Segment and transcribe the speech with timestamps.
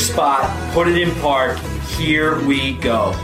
[0.00, 1.58] spot, put it in park.
[1.96, 3.14] Here we go.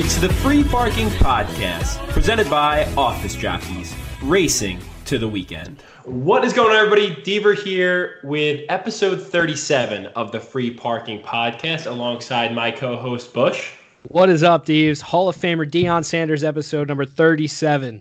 [0.00, 5.82] It's the Free Parking Podcast, presented by Office Jockeys, racing to the weekend.
[6.04, 7.16] What is going on, everybody?
[7.22, 13.72] Deaver here with episode 37 of the Free Parking Podcast alongside my co host, Bush.
[14.10, 15.02] What is up, Deves?
[15.02, 18.00] Hall of Famer Deion Sanders, episode number 37.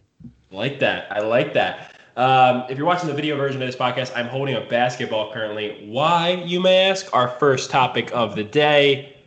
[0.52, 1.12] like that.
[1.12, 2.00] I like that.
[2.16, 5.86] Um, if you're watching the video version of this podcast, I'm holding a basketball currently.
[5.86, 7.14] Why, you may ask?
[7.14, 9.18] Our first topic of the day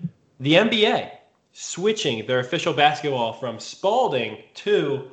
[0.40, 1.10] the NBA
[1.52, 5.10] switching their official basketball from Spalding to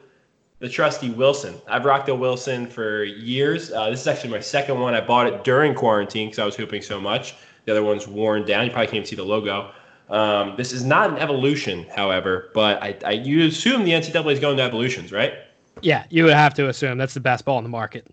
[0.59, 1.55] the trusty Wilson.
[1.67, 3.73] I've rocked a Wilson for years.
[3.73, 4.93] Uh, this is actually my second one.
[4.93, 7.35] I bought it during quarantine because I was hooping so much.
[7.65, 8.63] The other one's worn down.
[8.63, 9.73] You probably can't even see the logo.
[10.09, 14.39] Um, this is not an evolution, however, but I, I you assume the NCAA is
[14.39, 15.33] going to evolutions, right?
[15.81, 18.07] Yeah, you would have to assume that's the best ball in the market.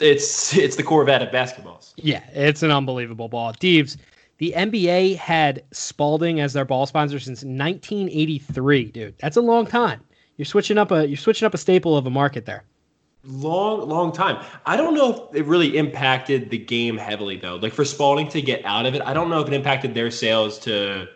[0.00, 1.94] It's it's the Corvette of basketballs.
[1.96, 3.52] Yeah, it's an unbelievable ball.
[3.52, 3.96] Deves,
[4.38, 9.14] the NBA had Spalding as their ball sponsor since 1983, dude.
[9.18, 10.00] That's a long time.
[10.36, 12.64] You're switching up a you're switching up a staple of a market there.
[13.24, 14.44] Long, long time.
[14.64, 17.56] I don't know if it really impacted the game heavily though.
[17.56, 20.10] Like for Spalding to get out of it, I don't know if it impacted their
[20.10, 21.08] sales to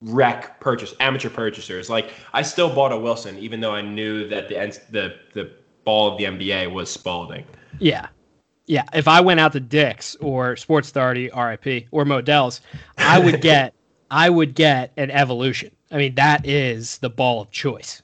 [0.00, 1.88] wreck purchase amateur purchasers.
[1.90, 4.54] Like I still bought a Wilson, even though I knew that the
[4.90, 5.50] the the
[5.84, 7.44] ball of the NBA was Spalding.
[7.78, 8.08] Yeah.
[8.66, 8.84] Yeah.
[8.92, 12.60] If I went out to Dick's or Sports Authority, RIP, or Modell's,
[12.98, 13.74] I would get
[14.10, 15.70] I would get an evolution.
[15.90, 18.02] I mean, that is the ball of choice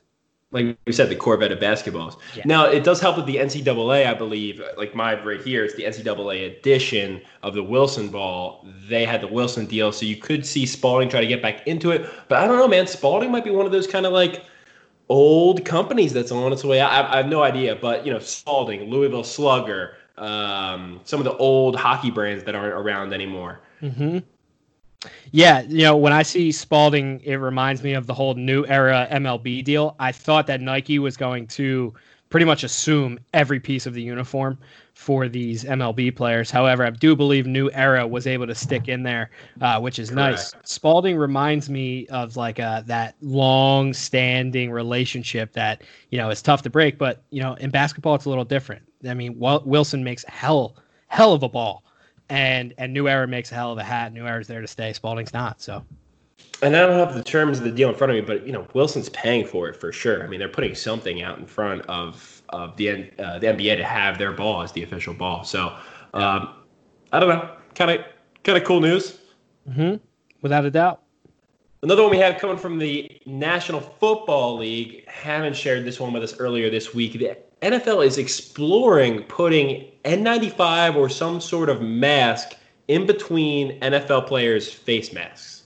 [0.52, 2.18] like we said, the Corvette of basketballs.
[2.36, 2.42] Yeah.
[2.46, 4.62] Now it does help with the NCAA, I believe.
[4.76, 8.66] Like my right here, it's the NCAA edition of the Wilson ball.
[8.88, 11.90] They had the Wilson deal, so you could see Spalding try to get back into
[11.90, 12.08] it.
[12.28, 12.86] But I don't know, man.
[12.86, 14.44] Spalding might be one of those kind of like
[15.08, 16.90] old companies that's on its way out.
[16.90, 21.36] I, I have no idea, but you know, Spalding, Louisville Slugger, um, some of the
[21.36, 23.60] old hockey brands that aren't around anymore.
[23.80, 24.18] Mm-hmm.
[25.30, 29.08] Yeah, you know, when I see Spalding, it reminds me of the whole new era
[29.10, 29.96] MLB deal.
[29.98, 31.94] I thought that Nike was going to
[32.32, 34.58] pretty much assume every piece of the uniform
[34.94, 36.50] for these MLB players.
[36.50, 39.30] However, I do believe New Era was able to stick in there,
[39.60, 40.32] uh, which is Correct.
[40.32, 40.54] nice.
[40.64, 46.70] Spalding reminds me of like uh, that long-standing relationship that you know is tough to
[46.70, 46.96] break.
[46.96, 48.82] But you know, in basketball, it's a little different.
[49.06, 50.76] I mean, Wilson makes hell
[51.08, 51.84] hell of a ball
[52.28, 54.12] and and New Era makes a hell of a hat.
[54.12, 54.92] New Era's there to stay.
[54.92, 55.60] Spalding's not.
[55.60, 55.84] So.
[56.62, 58.52] And I don't have the terms of the deal in front of me, but you
[58.52, 60.22] know Wilson's paying for it for sure.
[60.22, 63.84] I mean, they're putting something out in front of of the uh, the NBA to
[63.84, 65.44] have their ball as the official ball.
[65.44, 65.76] So,
[66.14, 66.54] um,
[67.12, 68.06] I don't know, kind of
[68.44, 69.18] kind of cool news.
[69.68, 69.96] Mm-hmm.
[70.40, 71.02] Without a doubt.
[71.82, 75.08] Another one we have coming from the National Football League.
[75.08, 77.14] Haven't shared this one with us earlier this week.
[77.14, 82.56] The NFL is exploring putting N95 or some sort of mask
[82.88, 85.62] in between NFL players' face masks.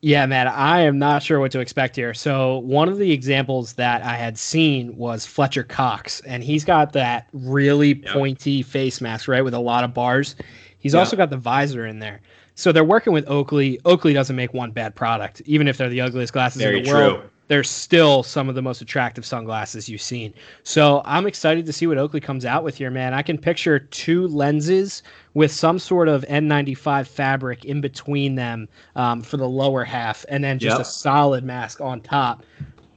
[0.00, 2.14] Yeah, man, I am not sure what to expect here.
[2.14, 6.92] So, one of the examples that I had seen was Fletcher Cox, and he's got
[6.92, 10.36] that really pointy face mask, right, with a lot of bars.
[10.78, 11.00] He's yep.
[11.00, 12.20] also got the visor in there.
[12.54, 13.80] So, they're working with Oakley.
[13.84, 16.90] Oakley doesn't make one bad product, even if they're the ugliest glasses Very in the
[16.90, 16.98] true.
[16.98, 20.32] world they're still some of the most attractive sunglasses you've seen.
[20.62, 23.14] So I'm excited to see what Oakley comes out with here, man.
[23.14, 25.02] I can picture two lenses
[25.34, 30.44] with some sort of N95 fabric in between them um, for the lower half, and
[30.44, 30.82] then just yep.
[30.82, 32.44] a solid mask on top.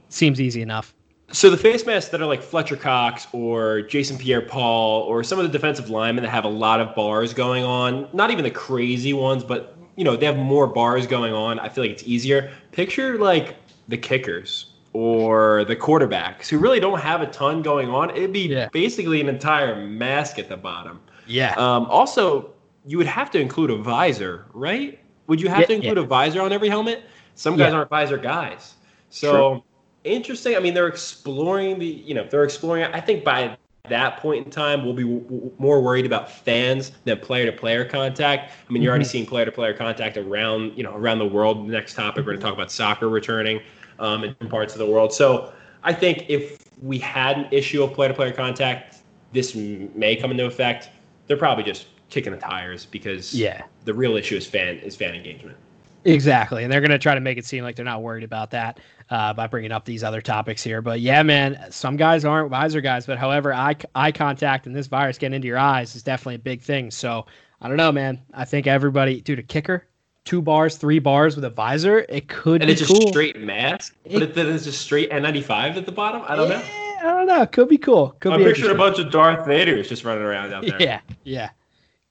[0.08, 0.94] Seems easy enough.
[1.32, 5.44] So the face masks that are like Fletcher Cox or Jason Pierre-Paul or some of
[5.44, 9.14] the defensive linemen that have a lot of bars going on, not even the crazy
[9.14, 11.58] ones, but you know they have more bars going on.
[11.58, 12.52] I feel like it's easier.
[12.70, 13.56] Picture like
[13.88, 18.10] the kickers or the quarterbacks who really don't have a ton going on.
[18.10, 18.68] It'd be yeah.
[18.72, 21.00] basically an entire mask at the bottom.
[21.26, 21.54] Yeah.
[21.54, 22.52] Um, also,
[22.86, 24.98] you would have to include a visor, right?
[25.28, 26.02] Would you have yeah, to include yeah.
[26.02, 27.04] a visor on every helmet?
[27.34, 28.74] Some guys aren't visor guys.
[29.08, 29.62] So True.
[30.04, 30.56] interesting.
[30.56, 32.84] I mean, they're exploring the, you know, they're exploring.
[32.84, 33.56] I think by
[33.88, 38.52] that point in time, we'll be w- more worried about fans than player-to-player contact.
[38.68, 38.94] I mean, you're mm-hmm.
[38.94, 41.66] already seeing player-to-player contact around, you know, around the world.
[41.66, 43.60] The next topic, we're going to talk about soccer returning
[43.98, 45.12] um, in parts of the world.
[45.12, 45.52] So
[45.82, 48.98] I think if we had an issue of player-to-player contact,
[49.32, 50.90] this may come into effect.
[51.26, 55.14] They're probably just kicking the tires because yeah, the real issue is fan is fan
[55.14, 55.56] engagement.
[56.04, 58.50] Exactly, and they're going to try to make it seem like they're not worried about
[58.50, 60.82] that uh, by bringing up these other topics here.
[60.82, 64.86] But yeah, man, some guys aren't visor guys, but however, eye eye contact and this
[64.86, 66.90] virus getting into your eyes is definitely a big thing.
[66.90, 67.26] So
[67.60, 68.20] I don't know, man.
[68.34, 69.86] I think everybody, dude, a kicker,
[70.24, 72.96] two bars, three bars with a visor, it could and be it's cool.
[72.96, 76.22] just straight mask, it, but then it's just straight N95 at the bottom.
[76.26, 77.08] I don't yeah, know.
[77.08, 77.46] I don't know.
[77.46, 78.16] Could be cool.
[78.20, 80.76] Could I'm be picturing a bunch of Darth Vaders just running around out there.
[80.80, 81.50] Yeah, yeah.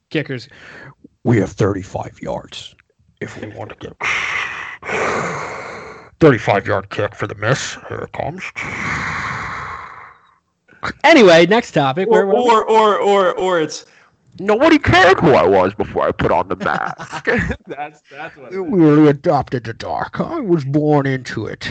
[0.10, 0.50] Kickers.
[1.24, 2.76] We have 35 yards
[3.22, 3.96] if we want to get
[6.20, 7.78] 35 yard kick for the miss.
[7.88, 8.44] Here it comes.
[11.04, 12.08] Anyway, next topic.
[12.08, 13.86] Or, Where, where- or, or, or, or it's
[14.40, 17.26] Nobody cared who I was before I put on the mask.
[17.68, 18.52] that's that's what.
[18.52, 20.20] we really adopted the dark.
[20.20, 21.70] I was born into it.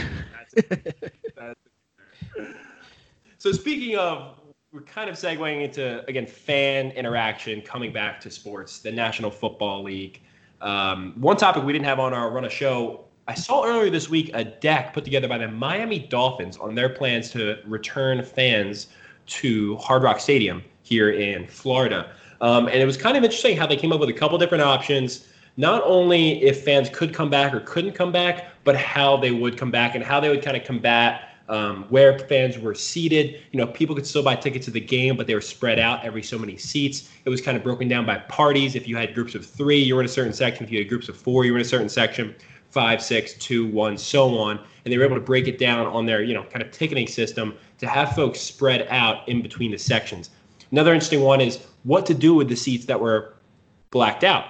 [3.39, 4.39] So speaking of,
[4.71, 9.83] we're kind of segueing into again fan interaction coming back to sports, the National Football
[9.83, 10.21] League.
[10.61, 13.05] Um, one topic we didn't have on our run of show.
[13.27, 16.89] I saw earlier this week a deck put together by the Miami Dolphins on their
[16.89, 18.87] plans to return fans
[19.27, 22.11] to Hard Rock Stadium here in Florida.
[22.41, 24.63] Um, and it was kind of interesting how they came up with a couple different
[24.63, 25.27] options.
[25.57, 29.57] Not only if fans could come back or couldn't come back, but how they would
[29.57, 33.41] come back and how they would kind of combat um, where fans were seated.
[33.51, 36.03] You know, people could still buy tickets to the game, but they were spread out
[36.03, 37.09] every so many seats.
[37.25, 38.75] It was kind of broken down by parties.
[38.75, 40.63] If you had groups of three, you were in a certain section.
[40.63, 42.35] If you had groups of four, you were in a certain section.
[42.69, 44.57] Five, six, two, one, so on.
[44.85, 47.07] And they were able to break it down on their, you know, kind of ticketing
[47.07, 50.29] system to have folks spread out in between the sections.
[50.71, 53.33] Another interesting one is what to do with the seats that were
[53.89, 54.45] blacked out,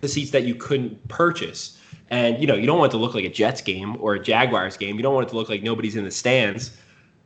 [0.00, 1.75] the seats that you couldn't purchase.
[2.10, 4.20] And you know, you don't want it to look like a Jets game or a
[4.20, 4.96] Jaguars game.
[4.96, 6.76] You don't want it to look like nobody's in the stands.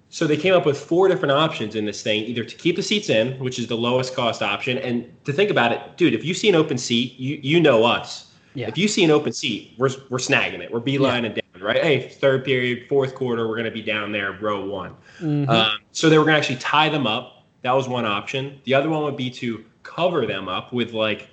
[0.08, 2.82] So they came up with four different options in this thing, either to keep the
[2.82, 6.24] seats in, which is the lowest cost option, and to think about it, dude, if
[6.24, 8.32] you see an open seat, you you know us.
[8.54, 8.66] Yeah.
[8.66, 10.72] If you see an open seat, we're we're snagging it.
[10.72, 11.80] We're beelining down, right?
[11.80, 14.96] Hey, third period, fourth quarter, we're gonna be down there, row one.
[15.20, 15.48] Mhm.
[15.48, 17.44] Um, so they were gonna actually tie them up.
[17.62, 18.58] That was one option.
[18.64, 21.28] The other one would be to cover them up with like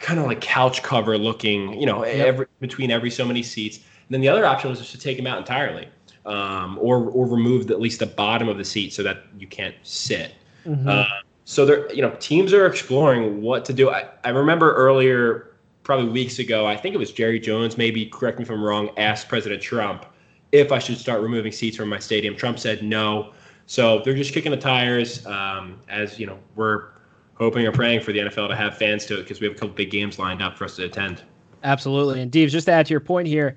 [0.00, 3.76] kind of like couch cover looking, you know, every between every so many seats.
[3.76, 5.88] And then the other option was just to take them out entirely,
[6.26, 9.74] um, or or remove at least the bottom of the seat so that you can't
[9.82, 10.34] sit.
[10.66, 10.88] Mhm.
[10.88, 11.06] Uh,
[11.44, 13.88] so there, you know, teams are exploring what to do.
[13.90, 18.38] I, I remember earlier, probably weeks ago, I think it was Jerry Jones, maybe correct
[18.38, 20.04] me if I'm wrong, asked President Trump
[20.52, 22.36] if I should start removing seats from my stadium.
[22.36, 23.32] Trump said no.
[23.66, 25.24] So they're just kicking the tires.
[25.26, 26.88] Um, as you know, we're
[27.38, 29.58] hoping or praying for the NFL to have fans to it because we have a
[29.58, 31.22] couple big games lined up for us to attend.
[31.62, 32.20] Absolutely.
[32.20, 33.56] And Deeves, just to add to your point here,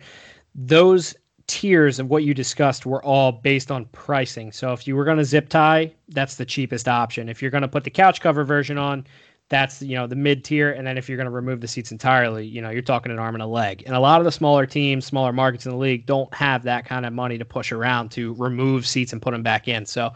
[0.55, 1.15] those
[1.47, 4.51] tiers of what you discussed were all based on pricing.
[4.51, 7.27] So if you were going to zip tie, that's the cheapest option.
[7.27, 9.05] If you're going to put the couch cover version on,
[9.51, 11.91] that's you know the mid tier and then if you're going to remove the seats
[11.91, 14.31] entirely you know you're talking an arm and a leg and a lot of the
[14.31, 17.71] smaller teams smaller markets in the league don't have that kind of money to push
[17.71, 20.09] around to remove seats and put them back in so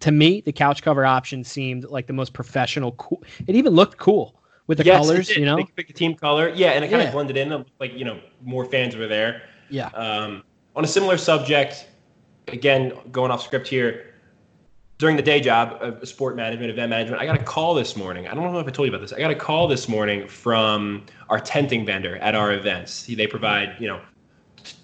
[0.00, 3.96] to me the couch cover option seemed like the most professional cool it even looked
[3.96, 7.02] cool with the Yes, colors you know pick the team color, yeah, and it kind
[7.02, 7.08] Yeah.
[7.08, 7.64] of blended in.
[7.78, 9.42] Like you know, more fans were there.
[9.68, 10.42] yeah Um,
[10.76, 11.88] on a similar subject,
[12.48, 14.14] again, going off script here,
[15.00, 18.28] during the day job of sport management, event management, I got a call this morning.
[18.28, 19.14] I don't know if I told you about this.
[19.14, 23.06] I got a call this morning from our tenting vendor at our events.
[23.06, 24.02] They provide, you know,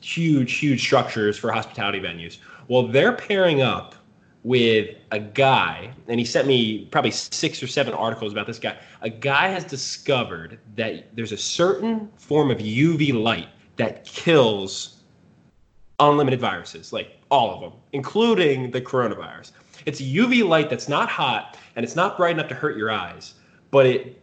[0.01, 2.39] huge, huge structures for hospitality venues.
[2.69, 3.95] Well, they're pairing up
[4.43, 8.79] with a guy, and he sent me probably six or seven articles about this guy.
[9.03, 15.03] A guy has discovered that there's a certain form of UV light that kills
[16.01, 19.53] unlimited viruses, like all of them, including the coronavirus.
[19.87, 23.35] It's UV light that's not hot and it's not bright enough to hurt your eyes,
[23.71, 24.21] but it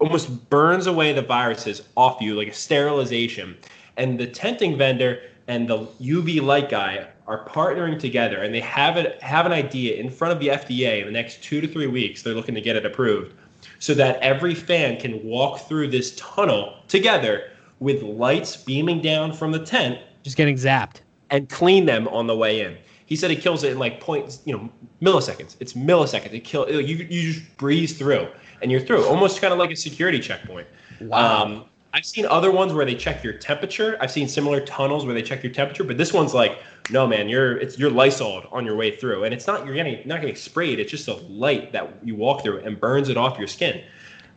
[0.00, 3.56] almost burns away the viruses off you like a sterilization.
[3.96, 8.96] And the tenting vendor and the UV light guy are partnering together and they have
[8.96, 11.86] it have an idea in front of the FDA in the next 2 to 3
[11.88, 13.34] weeks they're looking to get it approved
[13.78, 19.52] so that every fan can walk through this tunnel together with lights beaming down from
[19.52, 22.76] the tent just getting zapped and clean them on the way in.
[23.10, 24.70] He said he kills it in like points, you know,
[25.02, 25.56] milliseconds.
[25.60, 26.32] It's milliseconds.
[26.32, 26.96] It kill you.
[26.96, 28.28] You just breeze through,
[28.62, 29.04] and you're through.
[29.04, 30.66] Almost kind of like a security checkpoint.
[31.02, 31.42] Wow.
[31.42, 33.98] Um, I've seen other ones where they check your temperature.
[34.00, 37.28] I've seen similar tunnels where they check your temperature, but this one's like, no, man,
[37.28, 40.36] you're it's you're Lysoled on your way through, and it's not you're getting not getting
[40.36, 40.78] sprayed.
[40.78, 43.84] It's just a light that you walk through and burns it off your skin.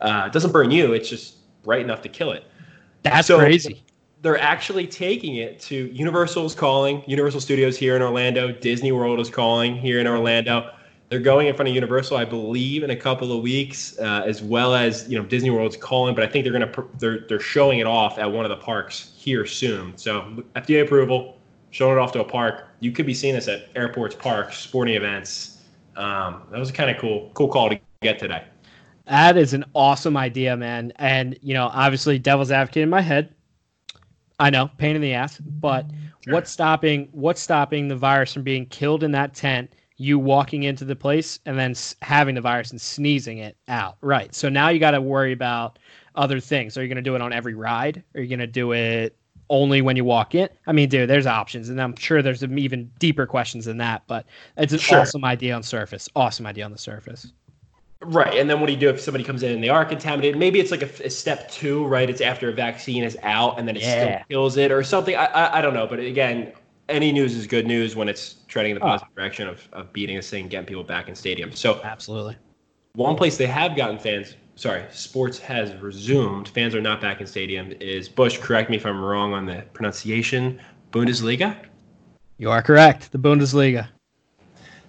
[0.02, 0.92] Uh, it doesn't burn you.
[0.92, 2.44] It's just bright enough to kill it
[3.04, 3.82] that's so- crazy
[4.24, 7.04] they're actually taking it to Universal's calling.
[7.06, 8.52] Universal Studios here in Orlando.
[8.52, 10.72] Disney World is calling here in Orlando.
[11.10, 14.42] They're going in front of Universal, I believe, in a couple of weeks, uh, as
[14.42, 16.14] well as you know Disney World's calling.
[16.14, 18.56] But I think they're gonna pr- they're they're showing it off at one of the
[18.56, 19.94] parks here soon.
[19.98, 21.36] So FDA approval,
[21.68, 22.68] showing it off to a park.
[22.80, 25.58] You could be seeing this at airports, parks, sporting events.
[25.96, 28.42] Um, that was a kind of cool cool call to get today.
[29.06, 30.94] That is an awesome idea, man.
[30.96, 33.34] And you know, obviously, devil's advocate in my head.
[34.38, 35.86] I know, pain in the ass, but
[36.26, 40.84] what's stopping what's stopping the virus from being killed in that tent you walking into
[40.84, 43.96] the place and then having the virus and sneezing it out.
[44.00, 44.34] Right.
[44.34, 45.78] So now you got to worry about
[46.14, 46.76] other things.
[46.76, 48.02] Are you going to do it on every ride?
[48.14, 49.16] Are you going to do it
[49.50, 50.48] only when you walk in?
[50.66, 54.02] I mean, dude, there's options, and I'm sure there's even deeper questions than that.
[54.06, 54.26] But
[54.56, 55.00] it's an sure.
[55.00, 56.08] awesome idea on surface.
[56.16, 57.32] Awesome idea on the surface.
[58.06, 60.38] Right, and then what do you do if somebody comes in and they are contaminated?
[60.38, 62.08] Maybe it's like a, a step two, right?
[62.08, 64.04] It's after a vaccine is out, and then it yeah.
[64.04, 65.16] still kills it, or something.
[65.16, 66.52] I, I, I don't know, but again,
[66.88, 69.20] any news is good news when it's trending in the positive oh.
[69.20, 71.56] direction of, of beating this thing, getting people back in stadiums.
[71.56, 72.36] So absolutely,
[72.94, 74.36] one place they have gotten fans.
[74.56, 76.48] Sorry, sports has resumed.
[76.48, 77.72] Fans are not back in stadium.
[77.80, 78.38] Is Bush?
[78.38, 80.60] Correct me if I'm wrong on the pronunciation.
[80.92, 81.56] Bundesliga.
[82.38, 83.10] You are correct.
[83.10, 83.88] The Bundesliga.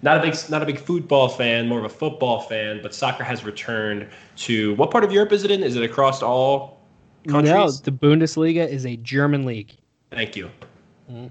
[0.06, 2.78] Not a big, not a big football fan, more of a football fan.
[2.80, 5.64] But soccer has returned to what part of Europe is it in?
[5.64, 6.80] Is it across all
[7.26, 7.52] countries?
[7.52, 9.72] No, the Bundesliga is a German league.
[10.12, 10.48] Thank you.
[11.10, 11.26] Mm-hmm.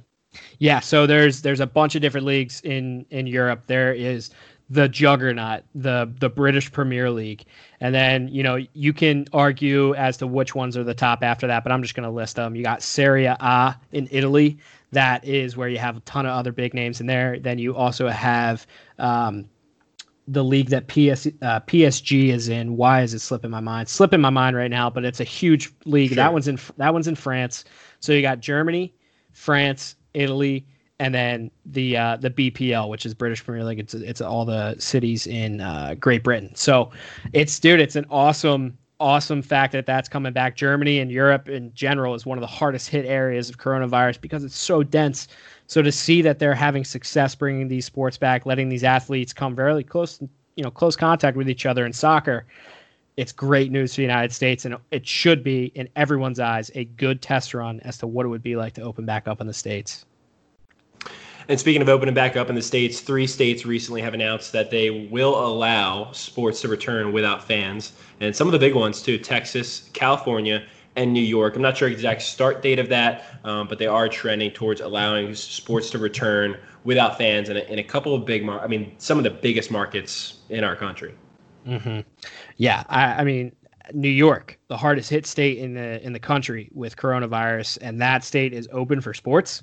[0.60, 3.64] Yeah, so there's there's a bunch of different leagues in in Europe.
[3.68, 4.32] There is
[4.70, 7.46] the juggernaut, the the British Premier League,
[7.80, 11.48] and then you know you can argue as to which ones are the top after
[11.48, 11.64] that.
[11.64, 12.58] But I'm just going to list them.
[12.58, 14.58] You got Serie A in Italy.
[14.96, 17.38] That is where you have a ton of other big names in there.
[17.38, 18.66] Then you also have
[18.98, 19.50] um,
[20.28, 22.78] the league that PS, uh, PSG is in.
[22.78, 23.90] Why is it slipping my mind?
[23.90, 26.10] Slipping my mind right now, but it's a huge league.
[26.10, 26.16] Sure.
[26.16, 27.66] That one's in that one's in France.
[28.00, 28.94] So you got Germany,
[29.34, 30.66] France, Italy,
[31.00, 33.80] and then the uh, the BPL, which is British Premier League.
[33.80, 36.56] It's it's all the cities in uh, Great Britain.
[36.56, 36.92] So
[37.34, 40.56] it's dude, it's an awesome awesome fact that that's coming back.
[40.56, 44.44] Germany and Europe in general is one of the hardest hit areas of coronavirus because
[44.44, 45.28] it's so dense.
[45.68, 49.56] So to see that they're having success bringing these sports back, letting these athletes come
[49.56, 50.22] very close,
[50.56, 52.46] you know, close contact with each other in soccer,
[53.18, 56.86] it's great news for the United States, and it should be in everyone's eyes a
[56.86, 59.48] good test run as to what it would be like to open back up in
[59.48, 60.06] the states.
[61.48, 64.72] And speaking of opening back up in the states, three states recently have announced that
[64.72, 69.20] they will allow sports to return without fans, and some of the big ones too:
[69.20, 71.56] Texas, California, and New York.
[71.56, 75.36] I'm not sure exact start date of that, um, but they are trending towards allowing
[75.36, 78.96] sports to return without fans in a, in a couple of big, mar- I mean,
[78.98, 81.14] some of the biggest markets in our country.
[81.68, 82.02] Mm-hmm.
[82.58, 83.52] Yeah, I, I mean,
[83.94, 88.24] New York, the hardest hit state in the in the country with coronavirus, and that
[88.24, 89.62] state is open for sports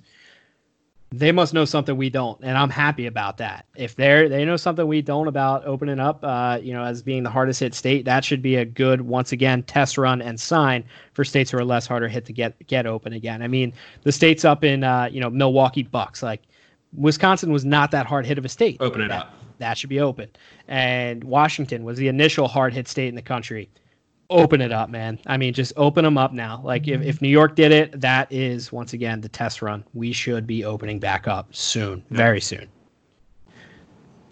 [1.13, 3.67] they must know something we don't, and I'm happy about that.
[3.77, 7.23] If they're they know something we don't about opening up, uh, you know, as being
[7.23, 10.85] the hardest hit state, that should be a good once again test run and sign
[11.13, 13.43] for states who are less harder hit to get get open again.
[13.43, 16.43] I mean, the states up in uh, you know Milwaukee Bucks, like
[16.95, 18.79] Wisconsin was not that hard hit of a state.
[18.81, 19.35] Open it that, up.
[19.59, 20.31] That should be open.
[20.67, 23.69] And Washington was the initial hard hit state in the country
[24.31, 25.19] open it up, man.
[25.27, 26.61] I mean, just open them up now.
[26.65, 29.85] Like if, if New York did it, that is once again the test run.
[29.95, 32.69] We should be opening back up soon, very soon.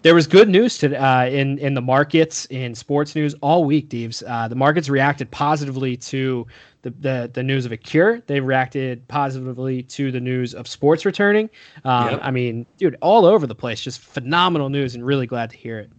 [0.03, 3.87] There was good news to, uh, in in the markets in sports news all week,
[3.87, 4.23] Deeves.
[4.25, 6.47] Uh, the markets reacted positively to
[6.81, 8.19] the, the the news of a cure.
[8.25, 11.51] They reacted positively to the news of sports returning.
[11.83, 12.19] Um, yep.
[12.23, 13.79] I mean, dude, all over the place.
[13.79, 15.91] Just phenomenal news, and really glad to hear it.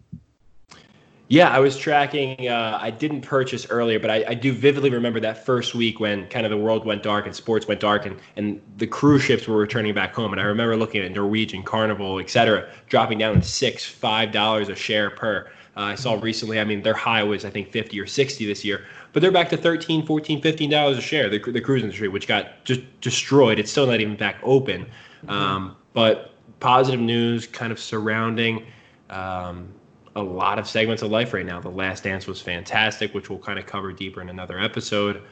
[1.32, 2.46] Yeah, I was tracking.
[2.46, 6.28] Uh, I didn't purchase earlier, but I, I, do vividly remember that first week when
[6.28, 9.48] kind of the world went dark and sports went dark, and, and the cruise ships
[9.48, 10.32] were returning back home.
[10.32, 14.68] And I remember looking at Norwegian, Carnival, et cetera, dropping down to six, five dollars
[14.68, 15.50] a share per.
[15.74, 18.62] Uh, I saw recently, I mean, their high was, I think, 50 or 60 this
[18.62, 18.84] year,
[19.14, 22.28] but they're back to 13, 14, 15 dollars a share, the, the cruise industry, which
[22.28, 23.58] got just destroyed.
[23.58, 24.84] It's still not even back open.
[25.28, 28.66] Um, but positive news kind of surrounding.
[29.08, 29.72] Um,
[30.16, 31.60] a lot of segments of life right now.
[31.60, 35.22] The Last Dance was fantastic, which we'll kind of cover deeper in another episode.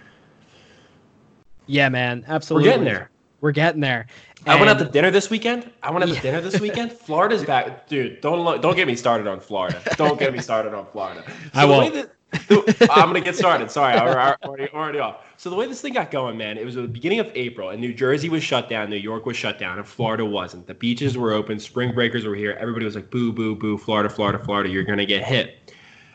[1.66, 2.68] Yeah, man, absolutely.
[2.68, 3.10] We're getting there.
[3.40, 4.06] We're getting there.
[4.44, 5.70] And I went out to dinner this weekend.
[5.82, 6.16] I went out yeah.
[6.16, 6.92] to dinner this weekend.
[6.92, 8.20] Florida's back, dude.
[8.20, 9.80] Don't don't get me started on Florida.
[9.96, 11.24] Don't get me started on Florida.
[11.54, 11.94] So I won't.
[11.94, 12.12] That,
[12.90, 13.70] I'm gonna get started.
[13.70, 15.24] Sorry, I'm already, already off.
[15.36, 17.80] So the way this thing got going, man, it was the beginning of April, and
[17.80, 20.66] New Jersey was shut down, New York was shut down, and Florida wasn't.
[20.66, 22.56] The beaches were open, spring breakers were here.
[22.60, 23.78] Everybody was like, "Boo, boo, boo!
[23.78, 24.68] Florida, Florida, Florida!
[24.68, 25.72] You're gonna get hit."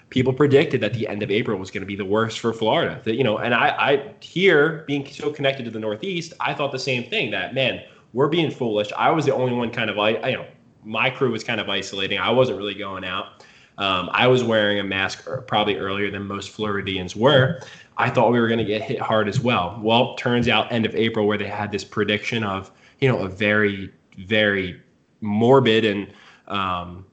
[0.10, 3.02] People predicted that the end of April was going to be the worst for Florida.
[3.04, 6.72] That you know, and I, I here being so connected to the Northeast, I thought
[6.72, 7.32] the same thing.
[7.32, 7.82] That man,
[8.14, 8.92] we're being foolish.
[8.98, 10.46] I was the only one kind of like, you know,
[10.86, 12.18] my crew was kind of isolating.
[12.18, 13.44] I wasn't really going out.
[13.78, 17.60] Um, I was wearing a mask probably earlier than most Floridians were.
[17.98, 19.80] I thought we were going to get hit hard as well.
[19.82, 23.28] Well, turns out end of April where they had this prediction of you know a
[23.28, 24.82] very very
[25.22, 26.14] morbid and
[26.48, 27.06] um,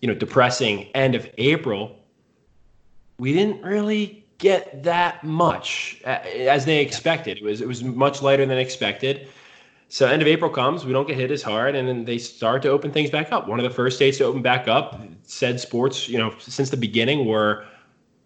[0.00, 1.98] you know depressing end of April.
[3.18, 7.38] We didn't really get that much as they expected.
[7.38, 9.28] It was it was much lighter than expected.
[9.94, 12.62] So end of April comes, we don't get hit as hard, and then they start
[12.62, 13.46] to open things back up.
[13.46, 16.76] One of the first states to open back up said sports, you know, since the
[16.76, 17.64] beginning were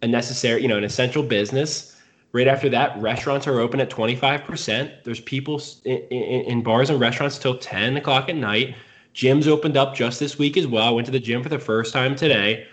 [0.01, 1.95] a necessary, you know, an essential business.
[2.33, 5.05] Right after that, restaurants are open at 25%.
[5.05, 8.75] There's people in, in, in bars and restaurants till 10 o'clock at night.
[9.15, 10.89] Gyms opened up just this week as well.
[10.89, 12.67] I went to the gym for the first time today.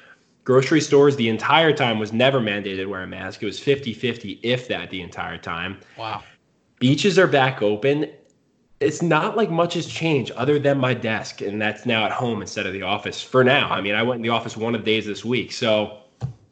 [0.46, 3.44] Grocery stores the entire time was never mandated to wear a mask.
[3.44, 5.82] It was 50 50, if that, the entire time.
[5.98, 6.24] Wow.
[6.80, 8.10] Beaches are back open
[8.80, 12.42] it's not like much has changed other than my desk, and that's now at home
[12.42, 13.70] instead of the office for now.
[13.70, 16.00] I mean, I went in the office one of the days this week, so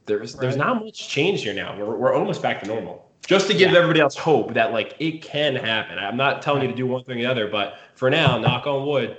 [0.05, 0.41] there's right.
[0.41, 1.77] there's not much change here now.
[1.77, 3.09] We're we're almost back to normal.
[3.25, 3.77] Just to give yeah.
[3.77, 5.97] everybody else hope that like it can happen.
[5.97, 8.67] I'm not telling you to do one thing or the other, but for now, knock
[8.67, 9.17] on wood,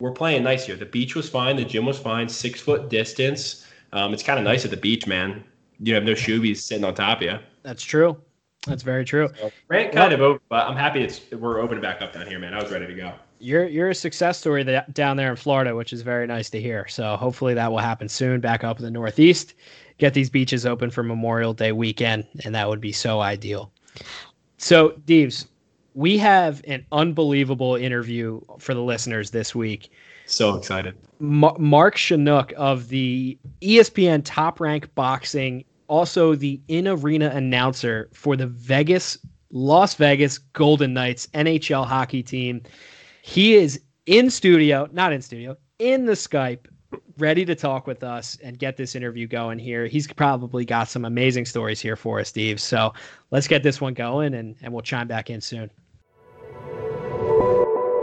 [0.00, 0.76] we're playing nice here.
[0.76, 3.66] The beach was fine, the gym was fine, six foot distance.
[3.92, 5.44] Um, it's kind of nice at the beach, man.
[5.80, 7.38] You have no shoebies sitting on top of you.
[7.62, 8.20] That's true.
[8.66, 9.28] That's very true.
[9.38, 12.26] So, rant kind well, of over, but I'm happy it's we're opening back up down
[12.26, 12.52] here, man.
[12.52, 13.12] I was ready to go.
[13.38, 16.60] You're you're a success story that, down there in Florida, which is very nice to
[16.60, 16.86] hear.
[16.88, 18.40] So hopefully that will happen soon.
[18.40, 19.54] Back up in the Northeast,
[19.96, 23.72] get these beaches open for Memorial Day weekend, and that would be so ideal.
[24.58, 25.46] So, Deeves,
[25.94, 29.90] we have an unbelievable interview for the listeners this week.
[30.26, 30.96] So excited.
[31.18, 38.46] Mark Shunock of the ESPN Top Rank Boxing also the in arena announcer for the
[38.46, 39.18] Vegas,
[39.50, 42.62] Las Vegas Golden Knights NHL hockey team.
[43.22, 46.66] He is in studio, not in studio, in the Skype,
[47.18, 49.86] ready to talk with us and get this interview going here.
[49.86, 52.60] He's probably got some amazing stories here for us, Steve.
[52.60, 52.94] So
[53.32, 55.70] let's get this one going and, and we'll chime back in soon.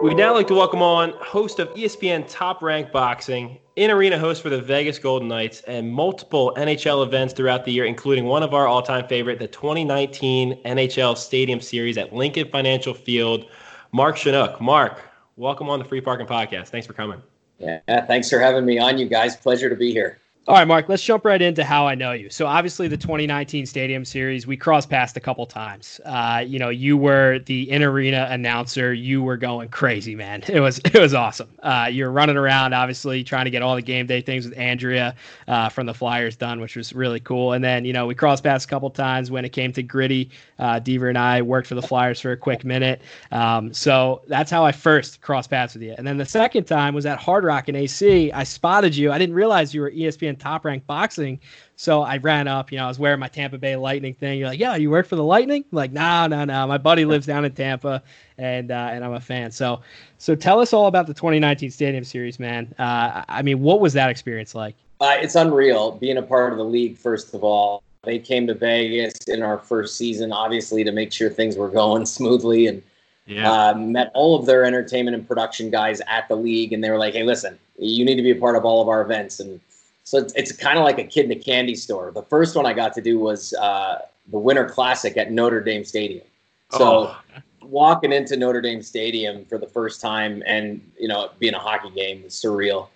[0.01, 4.43] We'd now like to welcome on host of ESPN Top Rank Boxing, in arena host
[4.43, 8.53] for the Vegas Golden Knights, and multiple NHL events throughout the year, including one of
[8.53, 13.45] our all time favorite, the 2019 NHL Stadium Series at Lincoln Financial Field.
[13.91, 14.61] Mark Shunock.
[14.61, 15.01] Mark,
[15.35, 16.67] welcome on the Free Parking Podcast.
[16.67, 17.19] Thanks for coming.
[17.57, 19.35] Yeah, thanks for having me on, you guys.
[19.35, 20.19] Pleasure to be here.
[20.47, 22.29] All right, Mark, let's jump right into how I know you.
[22.29, 25.99] So, obviously, the 2019 Stadium Series, we crossed paths a couple times.
[26.05, 28.93] Uh, you know, you were the in arena announcer.
[28.93, 30.43] You were going crazy, man.
[30.57, 31.49] It was it was awesome.
[31.61, 35.15] Uh, you're running around, obviously, trying to get all the game day things with Andrea
[35.49, 37.51] uh, from the Flyers done, which was really cool.
[37.51, 40.31] And then, you know, we crossed paths a couple times when it came to gritty.
[40.57, 43.01] Uh, Deaver and I worked for the Flyers for a quick minute.
[43.31, 45.93] Um, so that's how I first crossed paths with you.
[45.97, 48.31] And then the second time was at Hard Rock in AC.
[48.31, 49.11] I spotted you.
[49.11, 51.39] I didn't realize you were ESPN top ranked boxing.
[51.75, 54.39] So I ran up, you know, I was wearing my Tampa Bay Lightning thing.
[54.39, 55.65] You're like, yeah, you work for the Lightning?
[55.71, 56.67] I'm like, no, no, no.
[56.67, 58.01] My buddy lives down in Tampa,
[58.37, 59.51] and uh, and I'm a fan.
[59.51, 59.81] So,
[60.17, 62.73] so tell us all about the 2019 Stadium Series, man.
[62.79, 64.75] Uh, I mean, what was that experience like?
[64.99, 66.97] Uh, it's unreal being a part of the league.
[66.97, 71.29] First of all, they came to Vegas in our first season, obviously, to make sure
[71.29, 72.81] things were going smoothly, and
[73.27, 73.51] yeah.
[73.51, 76.97] uh, met all of their entertainment and production guys at the league, and they were
[76.97, 79.59] like, "Hey, listen, you need to be a part of all of our events." And
[80.07, 82.11] so it's, it's kind of like a kid in a candy store.
[82.11, 85.83] The first one I got to do was uh, the Winter Classic at Notre Dame
[85.83, 86.25] Stadium.
[86.71, 87.17] So oh.
[87.61, 91.89] walking into Notre Dame Stadium for the first time and, you know, being a hockey
[91.89, 92.87] game was surreal.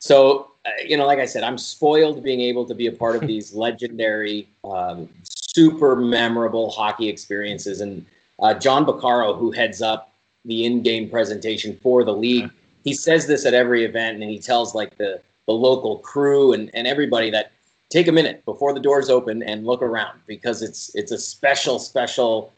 [0.00, 3.16] So, uh, you know, like I said, I'm spoiled being able to be a part
[3.16, 7.80] of these legendary, um, super memorable hockey experiences.
[7.80, 8.04] And
[8.38, 10.12] uh, John Baccaro, who heads up
[10.44, 12.50] the in-game presentation for the league,
[12.84, 16.70] he says this at every event, and he tells like the the local crew and,
[16.74, 17.50] and everybody that
[17.88, 21.80] take a minute before the doors open and look around because it's it's a special
[21.80, 22.52] special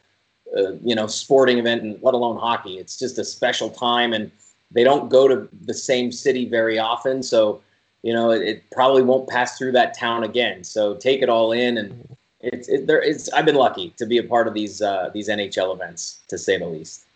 [0.55, 2.75] uh, you know sporting event and let alone hockey.
[2.79, 4.31] It's just a special time and
[4.71, 7.23] they don't go to the same city very often.
[7.23, 7.63] So
[8.03, 10.63] you know it, it probably won't pass through that town again.
[10.63, 14.19] So take it all in and it's it, there it's I've been lucky to be
[14.19, 17.07] a part of these uh, these NHL events to say the least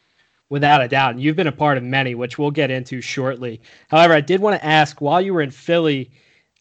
[0.48, 1.12] without a doubt.
[1.12, 3.60] And you've been a part of many, which we'll get into shortly.
[3.88, 6.10] However, I did want to ask while you were in Philly,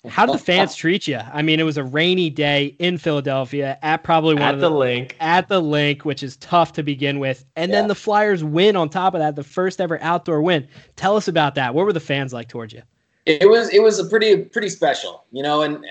[0.08, 1.20] how did the fans treat you?
[1.34, 4.70] I mean, it was a rainy day in Philadelphia at probably one at of the,
[4.70, 7.80] the Linc at the Linc, which is tough to begin with, and yeah.
[7.80, 10.68] then the Flyers win on top of that, the first ever outdoor win.
[10.96, 11.74] Tell us about that.
[11.74, 12.84] What were the fans like towards you?
[13.26, 15.84] It was it was a pretty pretty special, you know, and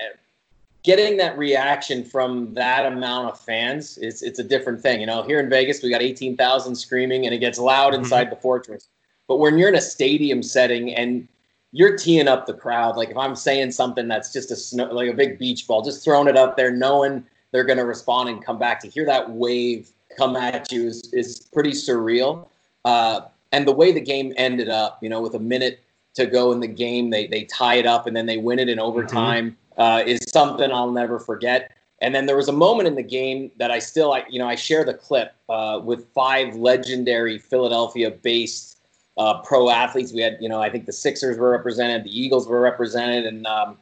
[0.85, 4.99] getting that reaction from that amount of fans it's it's a different thing.
[4.99, 8.03] You know, here in Vegas we got 18,000 screaming and it gets loud mm-hmm.
[8.03, 8.87] inside the fortress.
[9.27, 11.27] But when you're in a stadium setting and
[11.71, 15.09] you're teeing up the crowd, like if I'm saying something that's just a snow, like
[15.09, 18.45] a big beach ball, just throwing it up there, knowing they're going to respond and
[18.45, 22.47] come back to hear that wave come at you is, is pretty surreal.
[22.85, 23.21] Uh,
[23.51, 25.79] and the way the game ended up, you know, with a minute
[26.13, 28.69] to go in the game, they they tie it up and then they win it
[28.69, 29.47] in overtime.
[29.47, 31.71] Mm-hmm uh, is something I'll never forget.
[32.01, 34.47] And then there was a moment in the game that I still, I, you know,
[34.47, 38.77] I share the clip uh, with five legendary Philadelphia-based
[39.17, 40.11] uh, pro athletes.
[40.13, 43.47] We had, you know, I think the Sixers were represented, the Eagles were represented, and
[43.47, 43.77] um,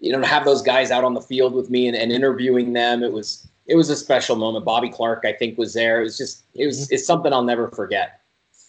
[0.00, 2.72] you know, to have those guys out on the field with me and, and, interviewing
[2.72, 4.64] them, it was it was a special moment.
[4.64, 6.00] Bobby Clarke, I think, was there.
[6.00, 6.94] It was just it was mm-hmm.
[6.94, 8.21] it's something I'll never forget.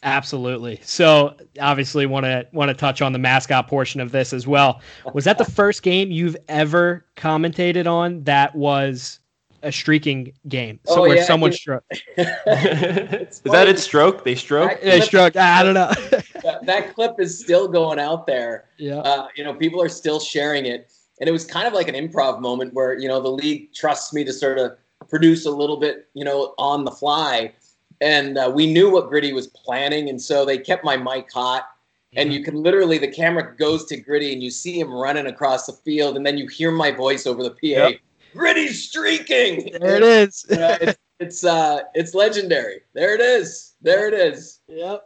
[0.04, 0.80] Absolutely.
[0.84, 4.82] So obviously want to want to touch on the mascot portion of this as well.
[5.14, 9.20] Was that the first game you've ever commentated on that was
[9.62, 10.82] a streaking game?
[10.86, 11.84] So oh, where yeah, someone struck.
[12.18, 14.26] is that it stroke?
[14.26, 14.82] They stroke?
[14.82, 15.38] They stroke.
[15.38, 15.88] I don't know.
[16.44, 18.66] that, that, clip is still going out there.
[18.78, 18.98] Yeah.
[18.98, 20.92] Uh, you know, people are still sharing it.
[21.22, 24.14] And it was kind of like an improv moment where, you know, the league trusts
[24.14, 24.74] me to sort of
[25.08, 27.54] produce a little bit, you know, on the fly
[28.04, 31.70] and uh, we knew what Gritty was planning, and so they kept my mic hot.
[32.16, 35.66] And you can literally, the camera goes to Gritty, and you see him running across
[35.66, 37.58] the field, and then you hear my voice over the PA.
[37.62, 38.00] Yep.
[38.34, 39.72] Gritty's streaking.
[39.80, 40.46] There it is.
[40.52, 42.82] uh, it's it's uh it's legendary.
[42.94, 43.74] There it is.
[43.82, 44.60] There it is.
[44.68, 45.04] Yep.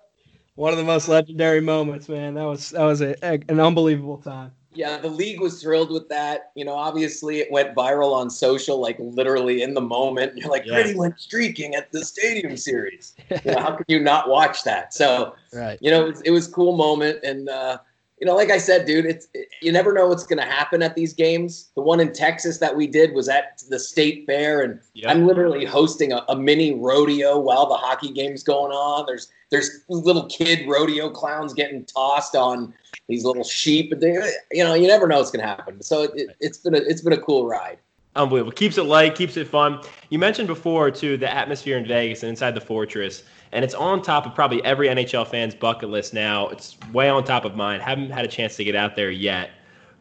[0.56, 2.34] One of the most legendary moments, man.
[2.34, 6.08] That was that was a, a, an unbelievable time yeah, the league was thrilled with
[6.10, 6.52] that.
[6.56, 10.38] You know, obviously it went viral on social, like literally in the moment.
[10.38, 10.76] You're like, yeah.
[10.76, 13.16] Gritty went streaking at the Stadium Series.
[13.30, 14.94] you know, how could you not watch that?
[14.94, 15.78] So, right.
[15.82, 17.20] you know, it was, it was cool moment.
[17.24, 17.80] And, uh,
[18.20, 20.82] you know, like I said, dude, it's it, you never know what's going to happen
[20.82, 21.70] at these games.
[21.76, 25.12] The one in Texas that we did was at the state fair, and yep.
[25.12, 29.06] I'm literally hosting a, a mini rodeo while the hockey game's going on.
[29.06, 32.74] There's there's little kid rodeo clowns getting tossed on
[33.08, 33.94] these little sheep.
[34.00, 34.14] They,
[34.52, 35.82] you know, you never know what's going to happen.
[35.82, 37.78] So it, has been a it's been a cool ride.
[38.16, 38.52] Unbelievable.
[38.52, 39.80] Keeps it light, keeps it fun.
[40.10, 44.02] You mentioned before too the atmosphere in Vegas and inside the Fortress, and it's on
[44.02, 46.48] top of probably every NHL fan's bucket list now.
[46.50, 47.80] It's way on top of mine.
[47.80, 49.52] Haven't had a chance to get out there yet,